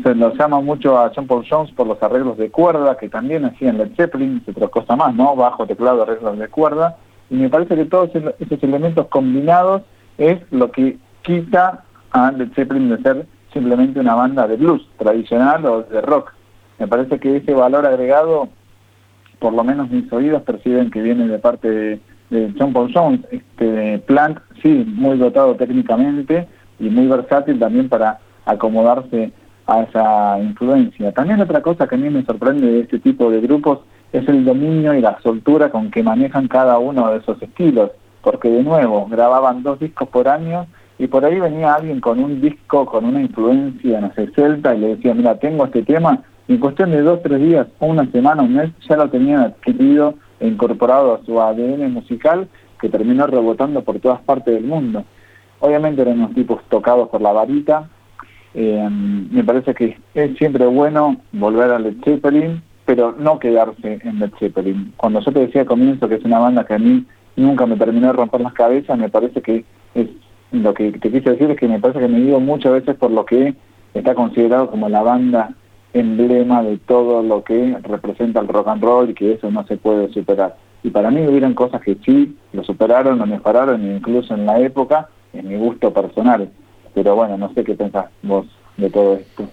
[0.03, 3.45] se lo llama mucho a John Paul Jones por los arreglos de cuerda, que también
[3.45, 5.35] hacían Led Zeppelin, otra cosa más, ¿no?
[5.35, 6.97] Bajo, teclado, arreglos de cuerda.
[7.29, 9.83] Y me parece que todos esos elementos combinados
[10.17, 15.65] es lo que quita a Led Zeppelin de ser simplemente una banda de blues tradicional
[15.65, 16.33] o de rock.
[16.79, 18.49] Me parece que ese valor agregado,
[19.39, 23.21] por lo menos mis oídos perciben que viene de parte de, John Paul Jones.
[23.29, 26.47] Este Plant, sí, muy dotado técnicamente
[26.79, 29.31] y muy versátil también para acomodarse
[29.67, 31.11] a esa influencia.
[31.11, 33.79] También otra cosa que a mí me sorprende de este tipo de grupos
[34.11, 38.49] es el dominio y la soltura con que manejan cada uno de esos estilos, porque
[38.49, 42.85] de nuevo grababan dos discos por año y por ahí venía alguien con un disco,
[42.85, 46.59] con una influencia, no sé, celta, y le decía, mira, tengo este tema, y en
[46.59, 51.15] cuestión de dos, tres días, una semana, un mes, ya lo tenían adquirido e incorporado
[51.15, 52.47] a su ADN musical,
[52.79, 55.03] que terminó rebotando por todas partes del mundo.
[55.59, 57.89] Obviamente eran unos tipos tocados por la varita,
[58.53, 64.19] eh, me parece que es siempre bueno volver a Led Zeppelin, pero no quedarse en
[64.19, 64.93] Led Zeppelin.
[64.97, 67.77] Cuando yo te decía al comienzo que es una banda que a mí nunca me
[67.77, 69.63] terminó de romper las cabezas, me parece que
[69.95, 70.07] es
[70.51, 73.11] lo que te quise decir es que me parece que me digo muchas veces por
[73.11, 73.55] lo que
[73.93, 75.55] está considerado como la banda
[75.93, 79.77] emblema de todo lo que representa el rock and roll y que eso no se
[79.77, 80.57] puede superar.
[80.83, 85.09] Y para mí hubieran cosas que sí lo superaron, lo mejoraron, incluso en la época,
[85.33, 86.49] en mi gusto personal.
[86.93, 88.45] Pero bueno, no sé qué pensás vos
[88.77, 89.47] de todo esto.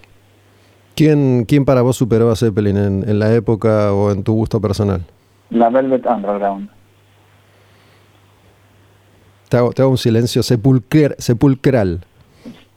[0.95, 5.05] ¿Quién, quién para vos superó a Zeppelin en, la época o en tu gusto personal?
[5.49, 6.69] La Velvet Underground.
[9.47, 12.01] Te hago, un silencio sepulcral.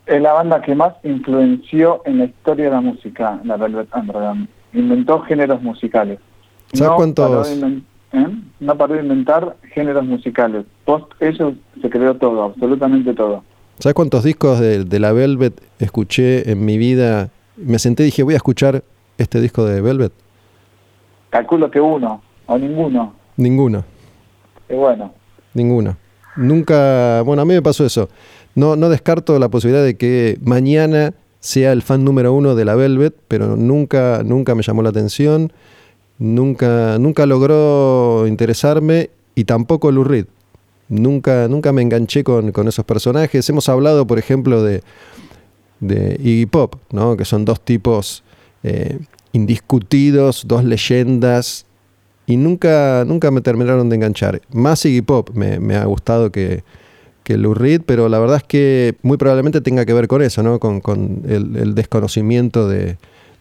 [0.06, 4.48] Es la banda que más influenció en la historia de la música, la Velvet Underground.
[4.72, 6.18] Inventó géneros musicales.
[6.72, 7.50] ¿Sabes no cuántos?
[8.12, 8.28] ¿eh?
[8.60, 10.64] No paró de inventar géneros musicales.
[10.84, 13.42] Post ellos se creó todo, absolutamente todo.
[13.78, 17.30] ¿Sabes cuántos discos de, la Velvet escuché en mi vida?
[17.56, 18.84] Me senté y dije, voy a escuchar
[19.18, 20.12] este disco de Velvet.
[21.30, 23.14] Calculo que uno, o ninguno.
[23.36, 23.84] Ninguno.
[24.68, 25.12] Qué bueno.
[25.54, 25.96] Ninguno.
[26.36, 28.08] Nunca, bueno, a mí me pasó eso.
[28.54, 32.74] No, no descarto la posibilidad de que mañana sea el fan número uno de la
[32.74, 35.52] Velvet, pero nunca, nunca me llamó la atención,
[36.18, 40.26] nunca, nunca logró interesarme y tampoco Lou Reed.
[40.92, 43.48] Nunca, nunca me enganché con, esos personajes.
[43.48, 44.82] Hemos hablado, por ejemplo, de,
[45.80, 47.16] de Iggy Pop, ¿no?
[47.16, 48.22] que son dos tipos
[48.62, 48.98] eh,
[49.32, 51.64] indiscutidos, dos leyendas,
[52.26, 54.42] y nunca, nunca me terminaron de enganchar.
[54.52, 56.62] Más Iggy Pop me, me ha gustado que,
[57.22, 60.42] que Lou Reed, pero la verdad es que muy probablemente tenga que ver con eso,
[60.42, 60.58] ¿no?
[60.58, 62.98] con, el, desconocimiento de,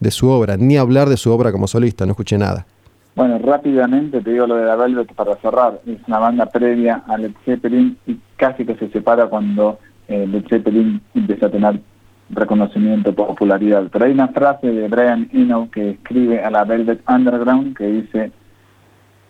[0.10, 2.66] su obra, ni hablar de su obra como solista, no escuché nada.
[3.16, 5.82] Bueno, rápidamente te digo lo de la Velvet para cerrar.
[5.86, 10.46] Es una banda previa a Led Zeppelin y casi que se separa cuando eh, Led
[10.48, 11.82] Zeppelin empieza a tener
[12.30, 13.88] reconocimiento, popularidad.
[13.92, 18.32] Pero hay una frase de Brian Eno que escribe a la Velvet Underground que dice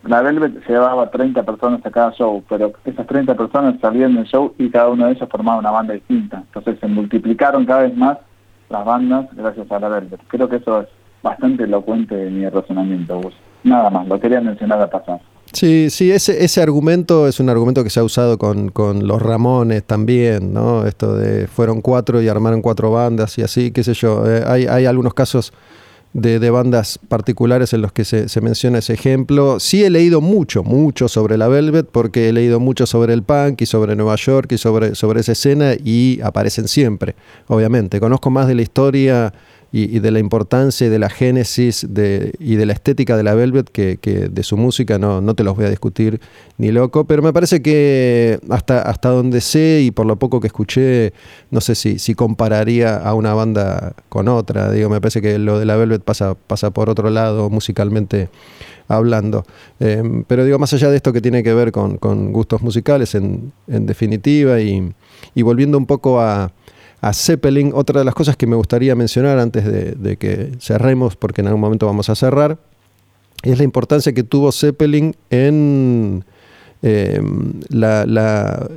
[0.04, 4.54] la Velvet llevaba 30 personas a cada show, pero esas 30 personas salían del show
[4.58, 6.38] y cada uno de ellos formaba una banda distinta.
[6.38, 8.18] Entonces se multiplicaron cada vez más
[8.70, 10.22] las bandas gracias a la Velvet.
[10.28, 10.88] Creo que eso es
[11.22, 13.22] bastante elocuente de mi razonamiento,
[13.64, 15.20] Nada más, lo quería mencionar a pasar.
[15.54, 19.22] Sí, sí, ese, ese argumento es un argumento que se ha usado con, con los
[19.22, 20.86] Ramones también, ¿no?
[20.86, 24.24] Esto de fueron cuatro y armaron cuatro bandas y así, qué sé yo.
[24.30, 25.52] Eh, hay, hay algunos casos
[26.14, 29.60] de, bandas particulares en los que se, menciona ese ejemplo.
[29.60, 33.62] Sí he leído mucho, mucho sobre la Velvet, porque he leído mucho sobre el punk
[33.62, 37.16] y sobre Nueva York y sobre, sobre esa escena y aparecen siempre,
[37.48, 38.00] obviamente.
[38.00, 39.34] Conozco más de la historia
[39.74, 43.34] y, de la importancia y de la génesis de, y de la estética de la
[43.36, 46.20] Velvet que, de su música, no, no te los voy a discutir
[46.58, 50.48] ni loco, pero me parece que hasta, hasta donde sé y por lo poco que
[50.48, 51.14] escuché,
[51.52, 55.58] no sé si, si compararía a una banda con otra, digo, me parece que lo
[55.58, 58.30] de la Velvet pasa, pasa por otro lado musicalmente
[58.90, 59.46] hablando.
[59.80, 61.98] Em, pero digo, más allá de esto que tiene que ver con,
[62.34, 64.94] gustos musicales en, en definitiva y,
[65.34, 66.52] y volviendo un poco a
[67.02, 67.72] a Zeppelin.
[67.74, 71.62] Otra de las cosas que me gustaría mencionar antes de, que cerremos, porque en algún
[71.62, 72.60] momento vamos a cerrar,
[73.44, 76.24] es la importancia que tuvo Zeppelin en
[76.84, 78.70] em, la,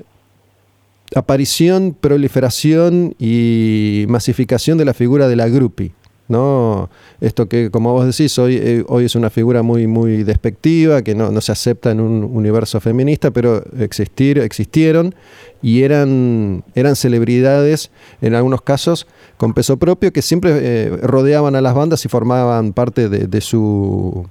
[1.15, 5.93] aparición, proliferación y masificación de la figura de la groupie.
[6.29, 6.89] ¿No?
[7.21, 11.15] Esto que, como vos decís, hoy, eh, hoy es una figura muy, muy despectiva, que
[11.15, 15.15] no, se acepta en un universo feminista, pero existir, existieron
[15.63, 19.07] y eran, eran celebridades, en algunos casos,
[19.37, 24.27] con peso propio, que siempre eh, rodeaban a las bandas y formaban parte de, su,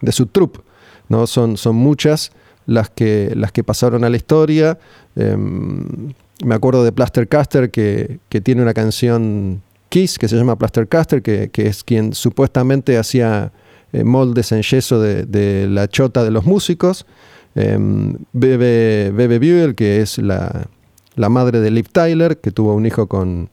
[0.00, 0.60] de su troupe.
[1.08, 1.26] ¿no?
[1.26, 2.32] Son, son muchas
[2.66, 4.78] las que, las que pasaron a la historia.
[5.14, 6.12] Em,
[6.44, 11.22] me acuerdo de Plaster Caster, que, que tiene una canción Kiss, que se llama Plastercaster,
[11.22, 13.52] que, que es quien supuestamente hacía
[13.92, 17.06] eh, moldes en yeso de, la chota de los músicos.
[17.54, 20.68] Em, Bebe, Bebe Buell, que es la,
[21.16, 23.48] madre de Liv Tyler, que tuvo un hijo con,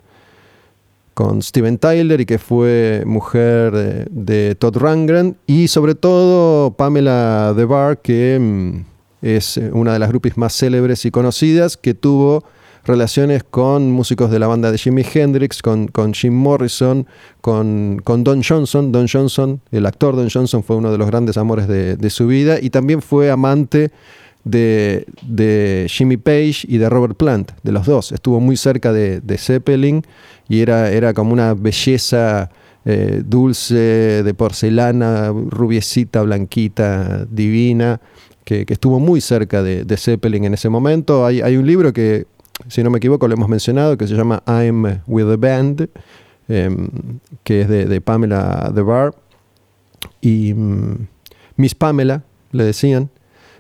[1.14, 5.38] con Steven Tyler y que fue mujer de, Todd Rangren.
[5.48, 8.84] Y sobre todo Pamela DeBar, que em,
[9.22, 12.44] es una de las grupos más célebres y conocidas, que tuvo
[12.86, 17.08] relaciones con músicos de la banda de Jimi Hendrix, con, con Jim Morrison,
[17.42, 18.92] con, con, Don Johnson.
[18.92, 22.60] Don Johnson, el actor Don Johnson fue uno de los grandes amores de, su vida
[22.62, 23.92] y también fue amante
[24.44, 28.12] de, de, Jimmy Page y de Robert Plant, de los dos.
[28.12, 30.04] Estuvo muy cerca de, Zeppelin
[30.50, 32.50] y era, era como una belleza
[32.86, 38.02] eh, dulce, de porcelana, rubiecita, blanquita, divina.
[38.44, 41.26] Que, estuvo muy cerca de, Zeppelin en ese momento.
[41.26, 42.26] Hay, hay un libro que
[42.68, 45.90] si no me equivoco, lo hemos mencionado, que se llama I'm with the Band,
[46.48, 46.90] em,
[47.44, 49.16] que es de, Pamela The Bar.
[50.22, 51.08] Y mm,
[51.58, 53.10] Miss Pamela, le decían.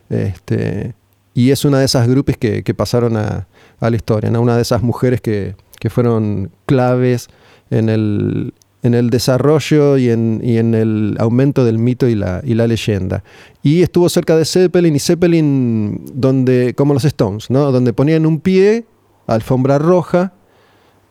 [0.09, 0.93] Este,
[1.33, 3.47] y es una de esas grupos que, pasaron a,
[3.79, 5.55] la historia, una de esas mujeres que,
[5.89, 7.27] fueron claves
[7.69, 12.53] en el, en el desarrollo y en, en, el aumento del mito y la, y
[12.53, 13.23] la, leyenda.
[13.63, 17.71] Y estuvo cerca de Zeppelin y Zeppelin, donde, como los Stones, ¿no?
[17.71, 18.85] donde ponían un pie
[19.25, 20.33] alfombra roja,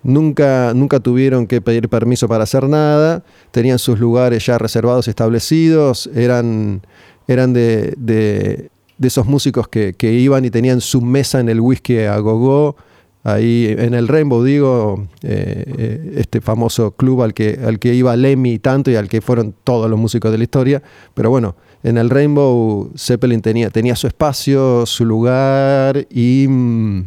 [0.02, 6.10] nunca, nunca tuvieron que pedir permiso para hacer nada, tenían sus lugares ya reservados, establecidos,
[6.14, 6.82] eran,
[7.26, 12.18] eran de, de, esos músicos que, iban y tenían su mesa en el whisky a
[12.18, 12.76] gogo,
[13.22, 18.16] ahí en el Rainbow, digo, eh, eh, este famoso club al que, al que iba
[18.16, 20.82] Lemmy tanto y al que fueron todos los músicos de la historia,
[21.14, 26.46] pero bueno, en el Rainbow Zeppelin tenía, tenía su espacio, su lugar y...
[26.48, 27.04] Mm,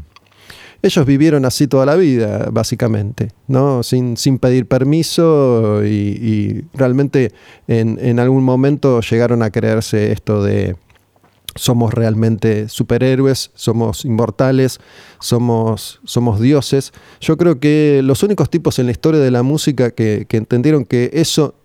[0.82, 3.82] ellos vivieron así toda la vida, básicamente, ¿no?
[3.82, 7.32] Sin, sin pedir permiso y, realmente
[7.68, 10.76] en, en, algún momento llegaron a creerse esto de
[11.56, 14.80] somos realmente superhéroes, somos inmortales,
[15.20, 16.92] somos, somos dioses.
[17.22, 21.10] Yo creo que los únicos tipos en la historia de la música que, entendieron que
[21.14, 21.56] eso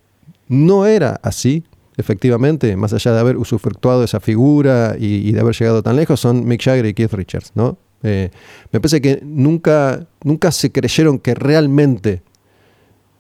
[0.47, 1.65] no era así,
[1.97, 6.47] efectivamente, más allá de haber usufructuado esa figura y, de haber llegado tan lejos, son
[6.47, 7.77] Mick Jagger y Keith Richards, ¿no?
[8.03, 8.31] Eh,
[8.73, 12.23] me parece que nunca, nunca se creyeron que realmente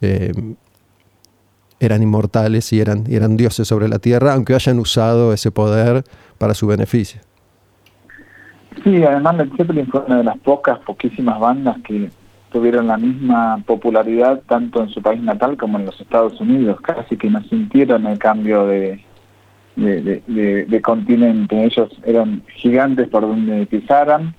[0.00, 0.32] eh,
[1.80, 6.04] eran inmortales y eran, eran dioses sobre la tierra, aunque hayan usado ese poder
[6.40, 7.20] para su beneficio.
[8.82, 12.08] Sí, además Led Zeppelin fue una de las pocas, poquísimas bandas que
[12.50, 17.18] tuvieron la misma popularidad tanto en su país natal como en los Estados Unidos, casi
[17.18, 19.04] que no sintieron el cambio de,
[19.76, 24.34] de, continente, ellos eran gigantes por donde pisaran.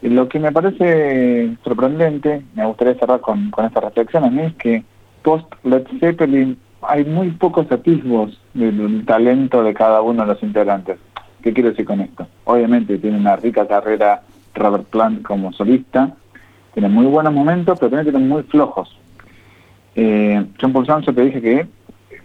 [0.00, 4.84] lo que me parece sorprendente, me gustaría cerrar con, con esta es que
[5.22, 10.98] post Led Zeppelin hay muy pocos atisbos del talento de cada uno de los integrantes.
[11.42, 12.26] ¿Qué quiero decir con esto?
[12.44, 14.22] Obviamente tiene una rica carrera
[14.54, 16.14] Robert Plant como solista,
[16.72, 18.96] tiene muy buenos momentos, pero también tiene muy flojos.
[19.94, 21.66] Eh, John Paul Jones, te dije que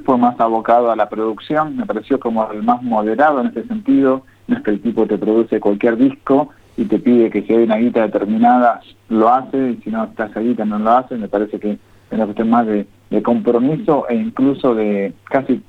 [0.05, 4.23] fue más abocado a la producción, me pareció como el más moderado en ese sentido,
[4.47, 7.63] no es que el tipo te produce cualquier disco y te pide que si hay
[7.63, 11.27] una guita determinada lo hace, y si no está esa guita no lo hace, me
[11.27, 11.79] parece que es
[12.11, 12.87] una cuestión más de
[13.23, 15.61] compromiso e incluso de casi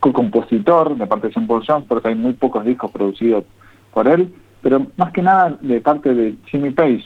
[0.00, 3.44] co-compositor de parte de John Paul Jones, porque hay muy pocos discos producidos
[3.92, 4.32] por él,
[4.62, 7.04] pero más que nada de parte de Jimmy Page,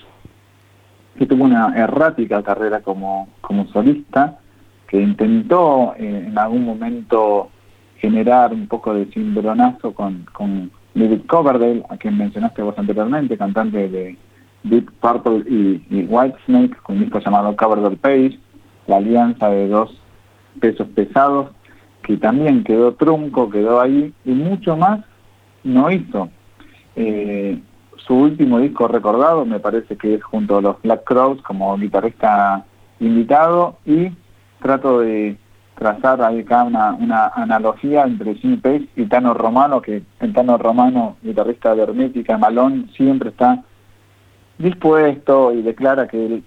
[1.19, 4.39] que tuvo una errática carrera como, como solista,
[4.89, 7.51] que intentó eh, en algún momento
[7.99, 13.89] generar un poco de cimbronazo con, con David Coverdale, a quien mencionaste vos anteriormente, cantante
[13.89, 14.17] de
[14.63, 18.39] Deep Purple y, y Whitesnake, con un disco llamado Coverdale Page,
[18.87, 19.97] la alianza de dos
[20.61, 21.51] pesos pesados
[22.05, 25.01] que también quedó trunco, quedó ahí, y mucho más
[25.65, 26.29] no hizo.
[26.95, 27.59] Eh,
[27.97, 32.65] su último disco recordado me parece que es junto a los Black Crowes como guitarrista
[33.01, 34.11] invitado y
[34.61, 35.37] trato de
[35.77, 41.17] trazar ahí acá una, analogía entre Jimmy Page y Tano Romano, que el Tano Romano,
[41.23, 43.65] guitarrista de Hermética, Malón, siempre está
[44.59, 46.45] dispuesto y declara que él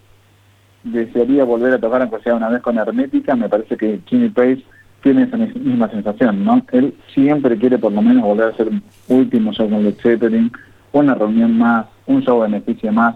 [0.84, 4.64] desearía volver a tocar aunque sea una vez con Hermética, me parece que Jimmy Page
[5.02, 6.66] tiene esa misma sensación, ¿no?
[6.72, 10.52] Él siempre quiere por lo menos volver a un último show con Led Zeppelin,
[10.92, 13.16] una reunión más, un show beneficio más.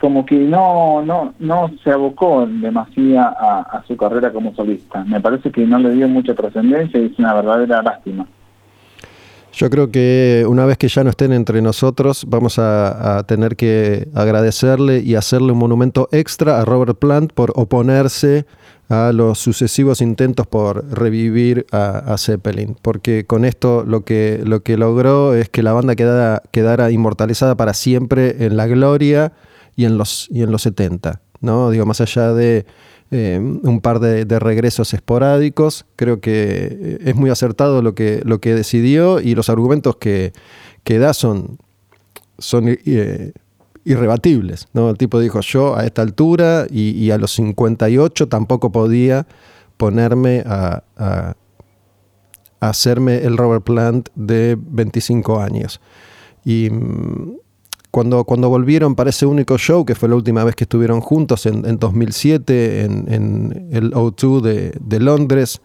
[0.00, 5.04] Como que no, no, no se abocó demasiado a, a su carrera como solista.
[5.04, 8.26] Me parece que no le dio mucha trascendencia y es una verdadera lástima.
[9.52, 14.08] Yo creo que una vez que ya no estén entre nosotros, vamos a, tener que
[14.14, 18.46] agradecerle y hacerle un monumento extra a Robert Plant por oponerse
[18.88, 24.76] a los sucesivos intentos por revivir a, Zeppelin, porque con esto lo que, lo que
[24.76, 29.32] logró es que la banda quedara, quedara inmortalizada para siempre en la gloria
[29.76, 31.20] y en los, y en los 70.
[31.40, 31.70] ¿no?
[31.70, 32.66] Digo, más allá de
[33.14, 35.84] eh, un par de, regresos esporádicos.
[35.96, 36.32] Creo que
[36.70, 40.32] eh, es muy acertado lo que, lo que decidió y los argumentos que,
[40.82, 41.58] que da son,
[42.38, 43.32] son eh,
[43.84, 44.68] irrebatibles.
[44.72, 44.90] ¿no?
[44.90, 49.26] El tipo dijo, yo a esta altura y, a los 58 tampoco podía
[49.76, 50.82] ponerme a,
[52.60, 55.80] hacerme el Robert Plant de 25 años.
[56.44, 57.36] Y mm,
[57.90, 61.44] cuando, cuando volvieron para ese único show, que fue la última vez que estuvieron juntos
[61.46, 65.60] en, 2007 en, el O2 de, Londres,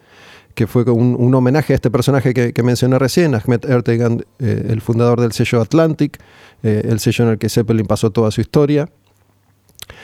[0.58, 4.80] que fue un, un, homenaje a este personaje que, mencioné recién, Ahmed Ertegan, eh, el
[4.80, 6.18] fundador del sello Atlantic,
[6.64, 8.88] eh, el sello en el que Zeppelin pasó toda su historia.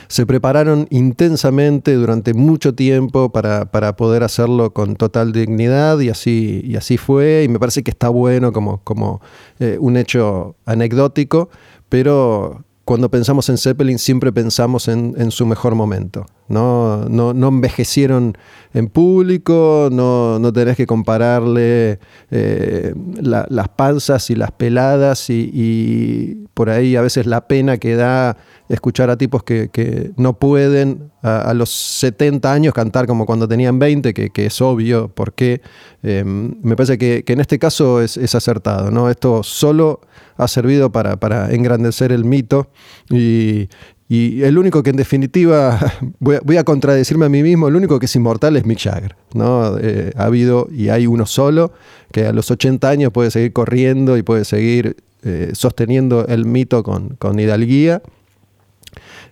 [0.07, 6.77] Se prepararon intensamente durante mucho tiempo para, poder hacerlo con total dignidad y así, y
[6.77, 7.43] así fue.
[7.45, 9.21] Y me parece que está bueno como, como
[9.59, 11.51] eh, un hecho anecdótico
[11.89, 16.27] pero cuando pensamos en Zeppelin siempre pensamos en, su mejor momento.
[16.49, 17.07] ¿no?
[17.09, 18.37] No, no envejecieron
[18.75, 21.99] en público, no, no tenés que compararle
[22.31, 28.37] eh, las panzas y las peladas y, por ahí a veces la pena que da
[28.69, 34.15] escuchar a tipos que, no pueden a, los 70 años cantar como cuando tenían 20,
[34.15, 35.61] que, es obvio por qué.
[36.03, 38.91] Em, me parece que, en este caso es, es acertado.
[38.91, 39.11] ¿no?
[39.11, 40.01] Esto solo
[40.37, 42.69] ha servido para, para engrandecer el mito
[43.11, 43.69] y,
[44.11, 48.15] el único que en definitiva, voy a, contradecirme a mí mismo, el único que es
[48.15, 49.17] inmortal es Mick Jagger.
[49.35, 49.77] ¿no?
[49.79, 51.73] Eh, ha habido y hay uno solo
[52.13, 56.85] que a los 80 años puede seguir corriendo y puede seguir eh, sosteniendo el mito
[56.85, 58.03] con, con hidalguía.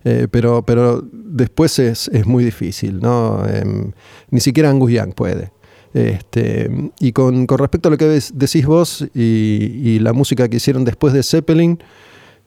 [0.05, 3.45] Eh, pero, pero después es, muy difícil, ¿no?
[3.47, 3.93] Em,
[4.31, 5.53] ni siquiera Angus Young puede.
[5.95, 11.13] Este, y con, respecto a lo que decís vos y, la música que hicieron después
[11.13, 11.79] de Zeppelin,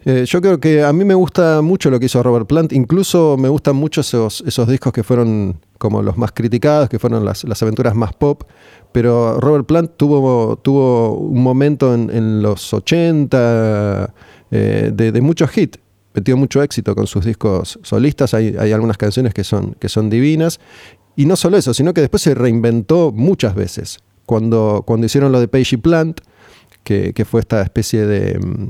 [0.04, 3.38] eh, yo creo que a mí me gusta mucho lo que hizo Robert Plant, incluso
[3.38, 7.44] me gustan mucho esos, esos discos que fueron como los más criticados, que fueron las,
[7.62, 8.44] aventuras más pop,
[8.92, 14.14] pero Robert Plant tuvo, tuvo un momento en, los 80
[14.52, 15.80] eh, de, de muchos hits
[16.16, 20.60] metió mucho éxito con sus discos solistas, hay, algunas canciones que son, que son divinas,
[21.16, 24.00] y no solo eso, sino que después se reinventó muchas veces.
[24.26, 26.22] Cuando, cuando hicieron lo de Page Plant,
[26.84, 28.70] que, fue esta especie de mm,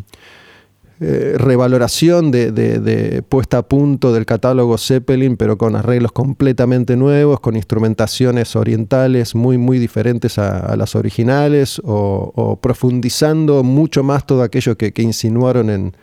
[1.01, 7.55] eh, revaloración de, puesta a punto del catálogo Zeppelin, pero con arreglos completamente nuevos, con
[7.55, 14.93] instrumentaciones orientales muy, muy diferentes a, las originales, o, profundizando mucho más todo aquello que
[14.97, 15.93] insinuaron en,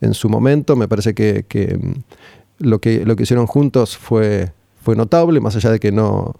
[0.00, 0.76] en su momento.
[0.76, 1.44] Me parece que,
[1.80, 6.34] mm, lo, que lo que hicieron juntos fue, fue notable, más allá de que no,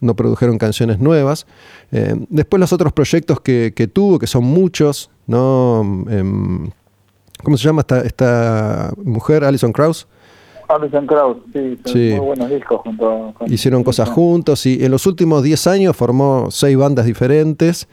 [0.00, 1.46] no produjeron canciones nuevas.
[1.92, 5.80] Eh, después los otros proyectos que, tuvo, que son muchos, ¿no?
[6.08, 6.70] Em,
[7.42, 10.08] ¿Cómo se llama esta, esta mujer, Alison Krauss?
[10.68, 11.38] Alison Krauss,
[11.86, 16.50] sí, muy buenos discos junto Hicieron cosas juntos y en los últimos 10 años formó
[16.50, 17.88] seis bandas diferentes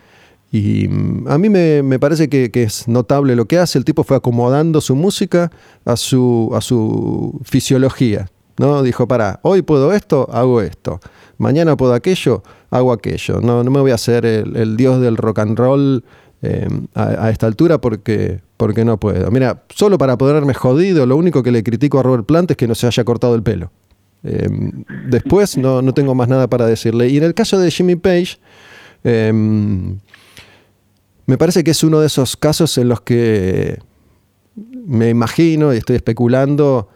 [0.52, 3.78] y mm, a mí me, parece que, es notable lo que hace.
[3.78, 5.52] El tipo fue acomodando su música
[5.86, 8.28] a su, a su fisiología.
[8.58, 8.84] ¿no?
[8.84, 11.00] Dijo, para, hoy puedo esto, hago esto.
[11.38, 13.42] Mañana puedo aquello, hago aquello.
[13.42, 16.04] No, no me voy a hacer el, dios del rock and roll
[16.42, 19.30] em, a, esta altura porque, porque no puedo.
[19.32, 22.68] Mira, solo para poderme jodido, lo único que le critico a Robert Plant es que
[22.68, 23.72] no se haya cortado el pelo.
[24.24, 27.10] Em, después no, no, tengo más nada para decirle.
[27.10, 28.38] Y en el caso de Jimmy Page,
[29.04, 30.00] em,
[31.26, 33.80] me parece que es uno de esos casos en los que
[34.56, 36.90] me imagino y estoy especulando,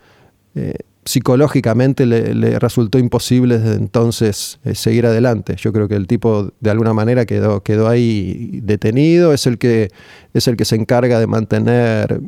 [0.55, 0.73] eh,
[1.05, 5.55] psicológicamente le, resultó imposible desde entonces eh, seguir adelante.
[5.57, 9.89] Yo creo que el tipo de alguna manera quedó, quedó ahí detenido, es el, que,
[10.33, 12.21] es el que se encarga de mantener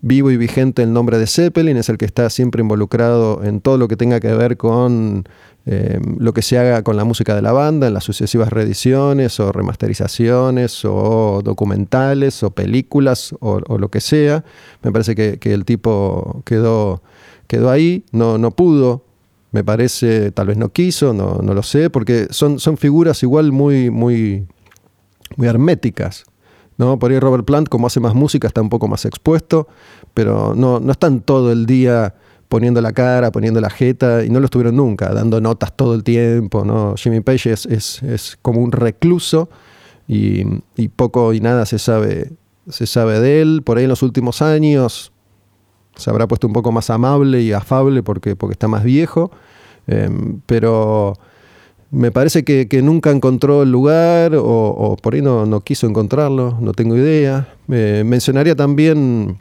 [0.00, 3.78] vivo y vigente el nombre de Zeppelin, es el que está siempre involucrado en todo
[3.78, 5.24] lo que tenga que ver con
[5.66, 9.38] eh, lo que se haga con la música de la banda en las sucesivas reediciones
[9.38, 14.44] o remasterizaciones o documentales o películas o, lo que sea.
[14.82, 17.02] Me parece que, el tipo quedó,
[17.48, 19.04] quedó ahí, no, no pudo,
[19.52, 23.52] me parece, tal vez no quiso, no, no lo sé, porque son, son figuras igual
[23.52, 24.46] muy, muy,
[25.36, 26.24] muy herméticas.
[26.78, 26.98] ¿No?
[26.98, 29.68] Por ahí Robert Plant, como hace más música, está un poco más expuesto,
[30.14, 32.14] pero no, no están todo el día
[32.48, 36.02] poniendo la cara, poniendo la jeta, y no lo estuvieron nunca, dando notas todo el
[36.02, 36.94] tiempo, ¿no?
[36.96, 39.50] Jimmy Page es, es, como un recluso
[40.06, 40.44] y,
[40.96, 42.32] poco y nada se sabe,
[42.68, 43.62] se sabe de él.
[43.62, 45.12] Por ahí en los últimos años
[45.96, 49.30] se habrá puesto un poco más amable y afable porque, porque está más viejo,
[49.86, 51.14] em, pero
[51.90, 56.72] me parece que, nunca encontró el lugar o, por ahí no, no, quiso encontrarlo, no
[56.72, 57.48] tengo idea.
[57.66, 59.38] mencionaría también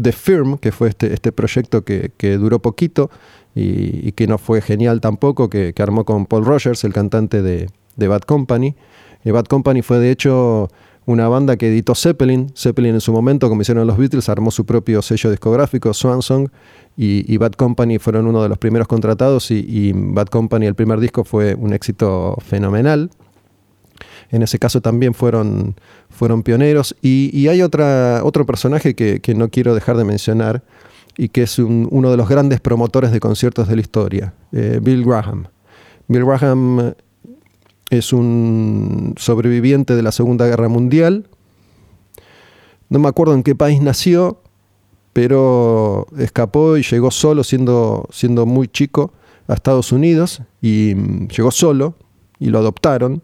[0.00, 3.10] The Firm, que fue este, este proyecto que, duró poquito
[3.54, 8.22] y, que no fue genial tampoco, que, armó con Paul Rogers, el cantante de, Bad
[8.22, 8.76] Company.
[9.24, 10.70] Eh, Bad Company fue de hecho
[11.04, 12.52] una banda que editó Zeppelin.
[12.56, 16.50] Zeppelin en su momento, como hicieron los Beatles, armó su propio sello discográfico, Swansong,
[17.02, 21.00] y, Bad Company fueron uno de los primeros contratados y, y Bad Company, el primer
[21.00, 23.10] disco, fue un éxito fenomenal.
[24.30, 25.76] En ese caso también fueron,
[26.10, 26.94] fueron pioneros.
[27.02, 30.62] Y, hay otra, otro personaje que, no quiero dejar de mencionar
[31.16, 35.04] y que es uno de los grandes promotores de conciertos de la historia, eh, Bill
[35.04, 35.46] Graham.
[36.06, 36.94] Bill Graham
[37.90, 41.28] es un sobreviviente de la Segunda Guerra Mundial.
[42.88, 44.42] No me acuerdo en qué país nació,
[45.12, 49.12] pero escapó y llegó solo siendo, siendo muy chico
[49.48, 51.94] a Estados Unidos y mm, llegó solo
[52.38, 53.22] y lo adoptaron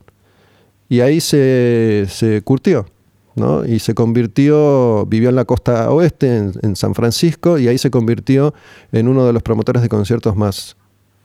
[0.89, 2.07] y ahí se,
[2.45, 2.87] curtió.
[3.35, 3.67] ¿no?
[3.67, 8.55] Y se convirtió, vivió en la costa oeste, en, San Francisco, y ahí se convirtió
[8.93, 10.77] en uno de los promotores de conciertos más,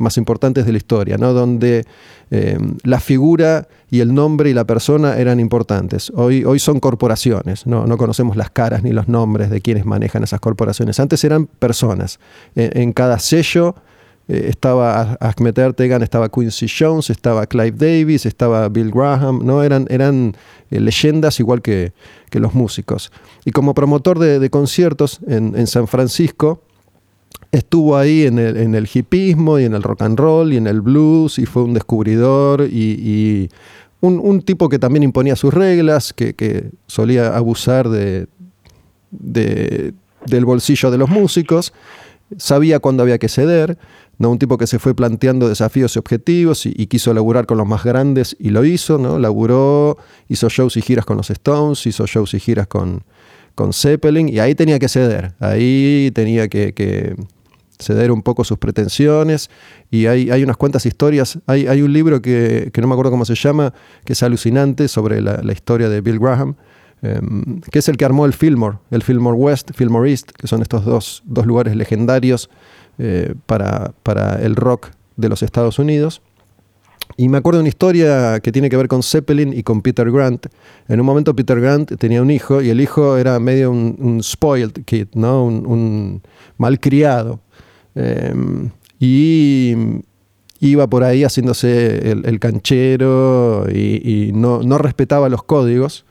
[0.02, 1.34] más importantes de la historia, ¿no?
[1.34, 1.86] donde
[2.32, 6.12] eh, la figura y el nombre y la persona eran importantes.
[6.16, 7.86] Hoy, hoy son corporaciones, ¿no?
[7.86, 10.99] no conocemos las caras ni los nombres de quienes manejan esas corporaciones.
[10.99, 12.20] Antes eran personas.
[12.56, 13.76] en cada sello
[14.32, 19.62] eh, estaba Ahmed Ertegan, estaba Quincy Jones, estaba Clive Davis, estaba Bill Graham, ¿no?
[19.62, 20.38] Eran, eran
[20.70, 21.91] eh, leyendas igual que,
[22.32, 23.12] los músicos.
[23.43, 26.64] Y como promotor de, conciertos en, San Francisco,
[27.52, 31.38] estuvo ahí en el, hipismo y en el rock and roll y en el blues
[31.38, 33.50] y fue un descubridor y,
[34.00, 38.28] un, tipo que también imponía sus reglas, que, solía abusar de,
[39.12, 41.74] del bolsillo de los músicos
[42.38, 43.78] sabía cuándo había que ceder,
[44.18, 44.30] ¿no?
[44.30, 47.84] un tipo que se fue planteando desafíos y objetivos y, quiso laburar con los más
[47.84, 49.20] grandes y lo hizo, ¿no?
[49.20, 53.04] laburó, hizo shows y giras con los Stones, hizo shows y giras con,
[53.56, 57.16] con Zeppelin y ahí tenía que ceder, ahí tenía que,
[57.80, 59.49] ceder un poco sus pretensiones
[59.89, 63.12] y hay, hay unas cuantas historias, hay, hay un libro que, que, no me acuerdo
[63.12, 63.74] cómo se llama,
[64.06, 66.56] que es alucinante sobre la, historia de Bill Graham,
[67.02, 70.62] em, que es el que armó el Fillmore, el Fillmore West, Fillmore East, que son
[70.62, 72.49] estos dos, dos lugares legendarios
[72.99, 76.22] eh, para, para el rock de los Estados Unidos.
[77.18, 80.09] Y me acuerdo de una historia que tiene que ver con Zeppelin y con Peter
[80.12, 80.47] Grant.
[80.88, 84.84] En un momento Peter Grant tenía un hijo y el hijo era medio un, spoiled
[84.86, 85.45] kid, ¿no?
[85.45, 86.22] un,
[86.57, 87.39] malcriado.
[87.95, 89.76] Em, y
[90.62, 96.05] iba por ahí haciéndose el, canchero y, no, respetaba los códigos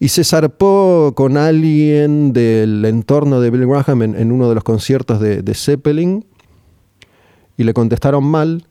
[0.00, 5.20] y se zarpó con alguien del entorno de Bill Graham en, uno de los conciertos
[5.20, 6.26] de, Zeppelin
[7.56, 8.66] y le contestaron mal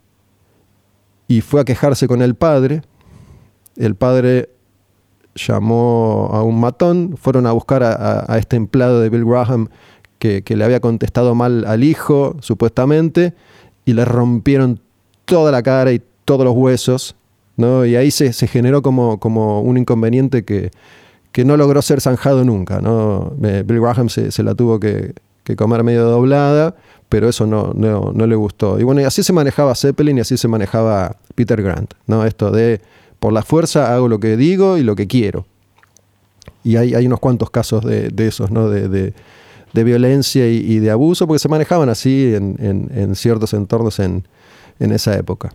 [1.27, 2.81] y fue a quejarse con el padre.
[3.75, 4.49] El padre
[5.35, 9.69] llamó a un matón, fueron a buscar a, este empleado de Bill Graham
[10.19, 13.33] que, le había contestado mal al hijo, supuestamente,
[13.85, 14.79] y le rompieron
[15.25, 17.15] toda la cara y todos los huesos,
[17.57, 17.85] ¿no?
[17.85, 20.71] Y ahí se, se generó como, como un inconveniente que,
[21.35, 22.79] que no logró ser zanjado nunca.
[22.79, 23.33] ¿no?
[23.37, 25.13] Bill Graham se, la tuvo que,
[25.55, 26.75] comer medio doblada,
[27.09, 28.79] pero eso no, no, le gustó.
[28.79, 31.93] Y bueno, y así se manejaba Zeppelin y así se manejaba Peter Grant.
[32.07, 32.25] ¿no?
[32.25, 32.81] Esto de
[33.19, 35.45] por la fuerza hago lo que digo y lo que quiero.
[36.63, 38.69] Y hay, hay unos cuantos casos de, esos, ¿no?
[38.69, 39.13] de,
[39.73, 44.23] violencia y, de abuso, porque se manejaban así en, ciertos entornos en,
[44.79, 45.51] en esa época.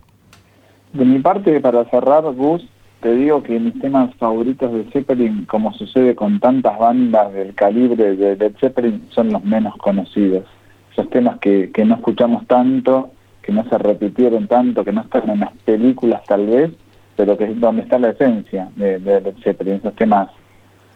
[0.93, 2.65] De mi parte, para cerrar, Gus,
[3.01, 8.15] te digo que mis temas favoritos de Zeppelin, como sucede con tantas bandas del calibre
[8.15, 10.45] de Led Zeppelin, son los menos conocidos.
[10.91, 15.29] Esos temas que, que no escuchamos tanto, que no se repitieron tanto, que no están
[15.31, 16.71] en las películas tal vez,
[17.15, 20.29] pero que es donde está la esencia de, Led Zeppelin, esos temas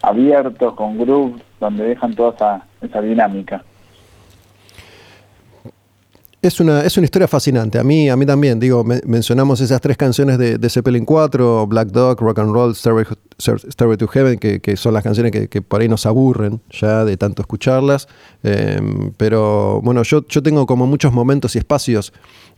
[0.02, 3.64] abiertos, con groove, donde dejan toda esa, esa dinámica.
[6.46, 7.76] Es una, es una historia fascinante.
[7.76, 11.88] A mí, a mí también, digo, mencionamos esas tres canciones de, de, Zeppelin 4, Black
[11.88, 16.06] Dog, Rock and Roll, Stairway, to Heaven, que, son las canciones que, por ahí nos
[16.06, 18.06] aburren ya de tanto escucharlas.
[18.44, 22.12] Em, pero bueno, yo, yo tengo como muchos momentos y espacios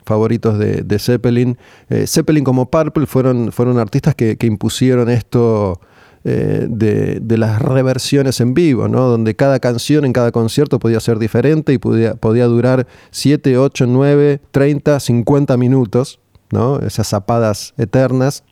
[0.05, 1.57] favoritos de, Zeppelin.
[1.89, 5.81] Eh, Zeppelin como Purple fueron, fueron artistas que, que impusieron esto
[6.25, 9.03] eh, de, las reversiones en vivo, ¿no?
[9.03, 13.87] donde cada canción en cada concierto podía ser diferente y podía, podía durar 7, 8,
[13.87, 16.19] 9, 30, 50 minutos,
[16.51, 16.81] ¿no?
[16.81, 18.43] esas zapadas eternas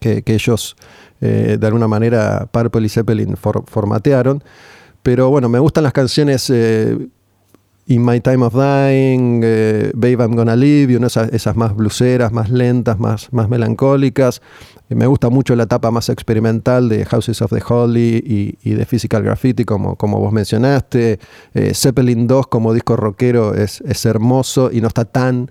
[0.00, 0.76] que, ellos
[1.20, 4.42] eh, de alguna manera Purple y Zeppelin formatearon.
[5.02, 6.96] Pero bueno, me gustan las canciones eh,
[7.88, 9.40] In My Time of Dying,
[9.94, 14.40] Babe I'm Gonna Leave You, esas, más bluseras, más lentas, más, más melancólicas.
[14.88, 19.24] Me gusta mucho la etapa más experimental de Houses of the Holy y, de Physical
[19.24, 21.18] Graffiti, como, como vos mencionaste.
[21.54, 25.50] Eh, Zeppelin 2 como disco rockero es, es, hermoso y no está tan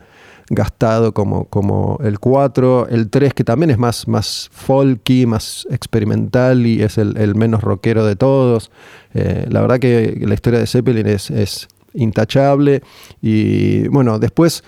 [0.49, 2.87] gastado como, como el 4.
[2.89, 8.05] El 3 que también es más, más folky, más experimental y es el, menos rockero
[8.05, 8.71] de todos.
[9.13, 12.81] Eh, la verdad que la historia de Zeppelin es intachable.
[13.21, 14.63] Y bueno, después,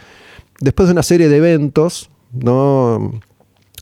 [0.60, 3.12] después de una serie de eventos, ¿no?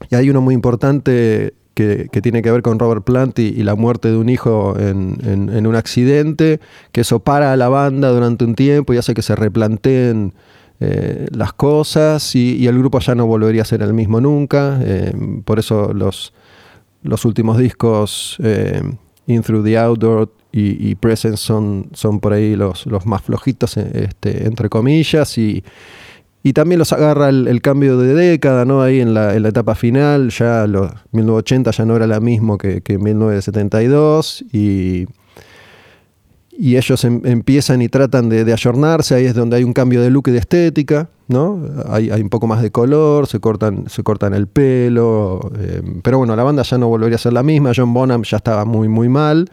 [0.10, 4.10] Y hay uno muy importante que, tiene que ver con Robert Plant y, la muerte
[4.10, 6.60] de un hijo en, un accidente,
[6.92, 10.34] que eso para a la banda durante un tiempo y hace que se replanteen
[10.80, 14.80] eh, las cosas y, el grupo ya no volvería a ser el mismo nunca.
[14.84, 15.14] Eh,
[15.46, 16.34] por eso los,
[17.04, 18.82] los últimos discos, eh,
[19.28, 23.78] In Through the Outdoor y, y Presence, son, son por ahí los, los más flojitos,
[23.78, 25.64] este, entre comillas, y
[26.44, 28.82] y también los agarra el, cambio de década, ¿no?
[28.82, 32.98] Ahí en la, etapa final, ya los 1980 ya no era la mismo que, que
[32.98, 35.06] 1972 y,
[36.50, 40.02] y ellos em, empiezan y tratan de, de, ayornarse, ahí es donde hay un cambio
[40.02, 41.62] de look y de estética, ¿no?
[41.88, 46.18] Hay, hay un poco más de color, se cortan, se cortan el pelo, em, pero
[46.18, 48.88] bueno, la banda ya no volvería a ser la misma, John Bonham ya estaba muy
[48.88, 49.48] muy mal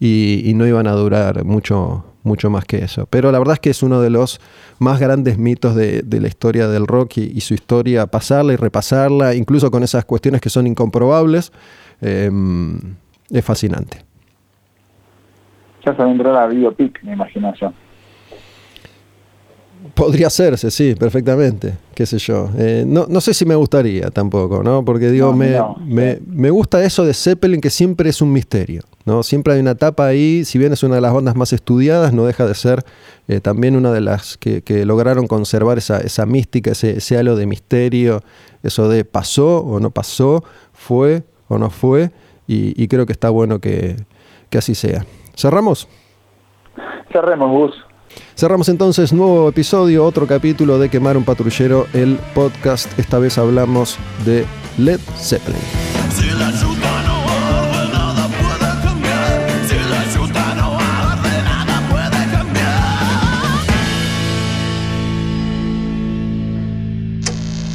[0.00, 3.06] y, y no iban a durar mucho, mucho más que eso.
[3.08, 4.40] Pero la verdad es que es uno de los
[4.78, 9.70] más grandes mitos de, la historia del rock y, su historia, pasarla y repasarla, incluso
[9.70, 11.52] con esas cuestiones que son incomprobables,
[12.00, 12.96] em,
[13.30, 13.98] es fascinante.
[15.84, 17.52] Ya se vendrá la biopic, me imagino.
[19.94, 22.50] Podría hacerse, sí, perfectamente, qué sé yo.
[22.58, 24.84] Eh, no, no, sé si me gustaría tampoco, ¿no?
[24.84, 29.22] Porque digo, me, me, me, gusta eso de Zeppelin que siempre es un misterio, ¿no?
[29.22, 32.26] Siempre hay una etapa ahí, si bien es una de las bandas más estudiadas, no
[32.26, 32.84] deja de ser
[33.28, 37.36] eh, también una de las que, que lograron conservar esa, esa mística, ese, ese, halo
[37.36, 38.22] de misterio,
[38.64, 40.42] eso de pasó o no pasó,
[40.72, 42.10] fue o no fue,
[42.48, 43.94] y, y creo que está bueno que,
[44.50, 45.06] que así sea.
[45.36, 45.86] ¿Cerramos?
[47.12, 47.93] Cerremos, Gus.
[48.36, 52.98] Cerramos entonces nuevo episodio, otro capítulo de Quemar un Patrullero, el podcast.
[52.98, 54.44] Esta vez hablamos de
[54.76, 55.60] Led Zeppelin.
[56.12, 59.48] Si la no arde, nada puede cambiar.
[59.68, 62.98] Si la no arde, nada puede cambiar.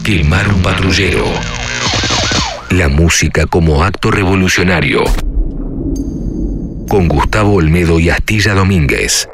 [0.03, 1.23] Quemar un patrullero.
[2.71, 5.05] La música como acto revolucionario.
[6.89, 9.29] Con Gustavo Olmedo y Astilla Domínguez.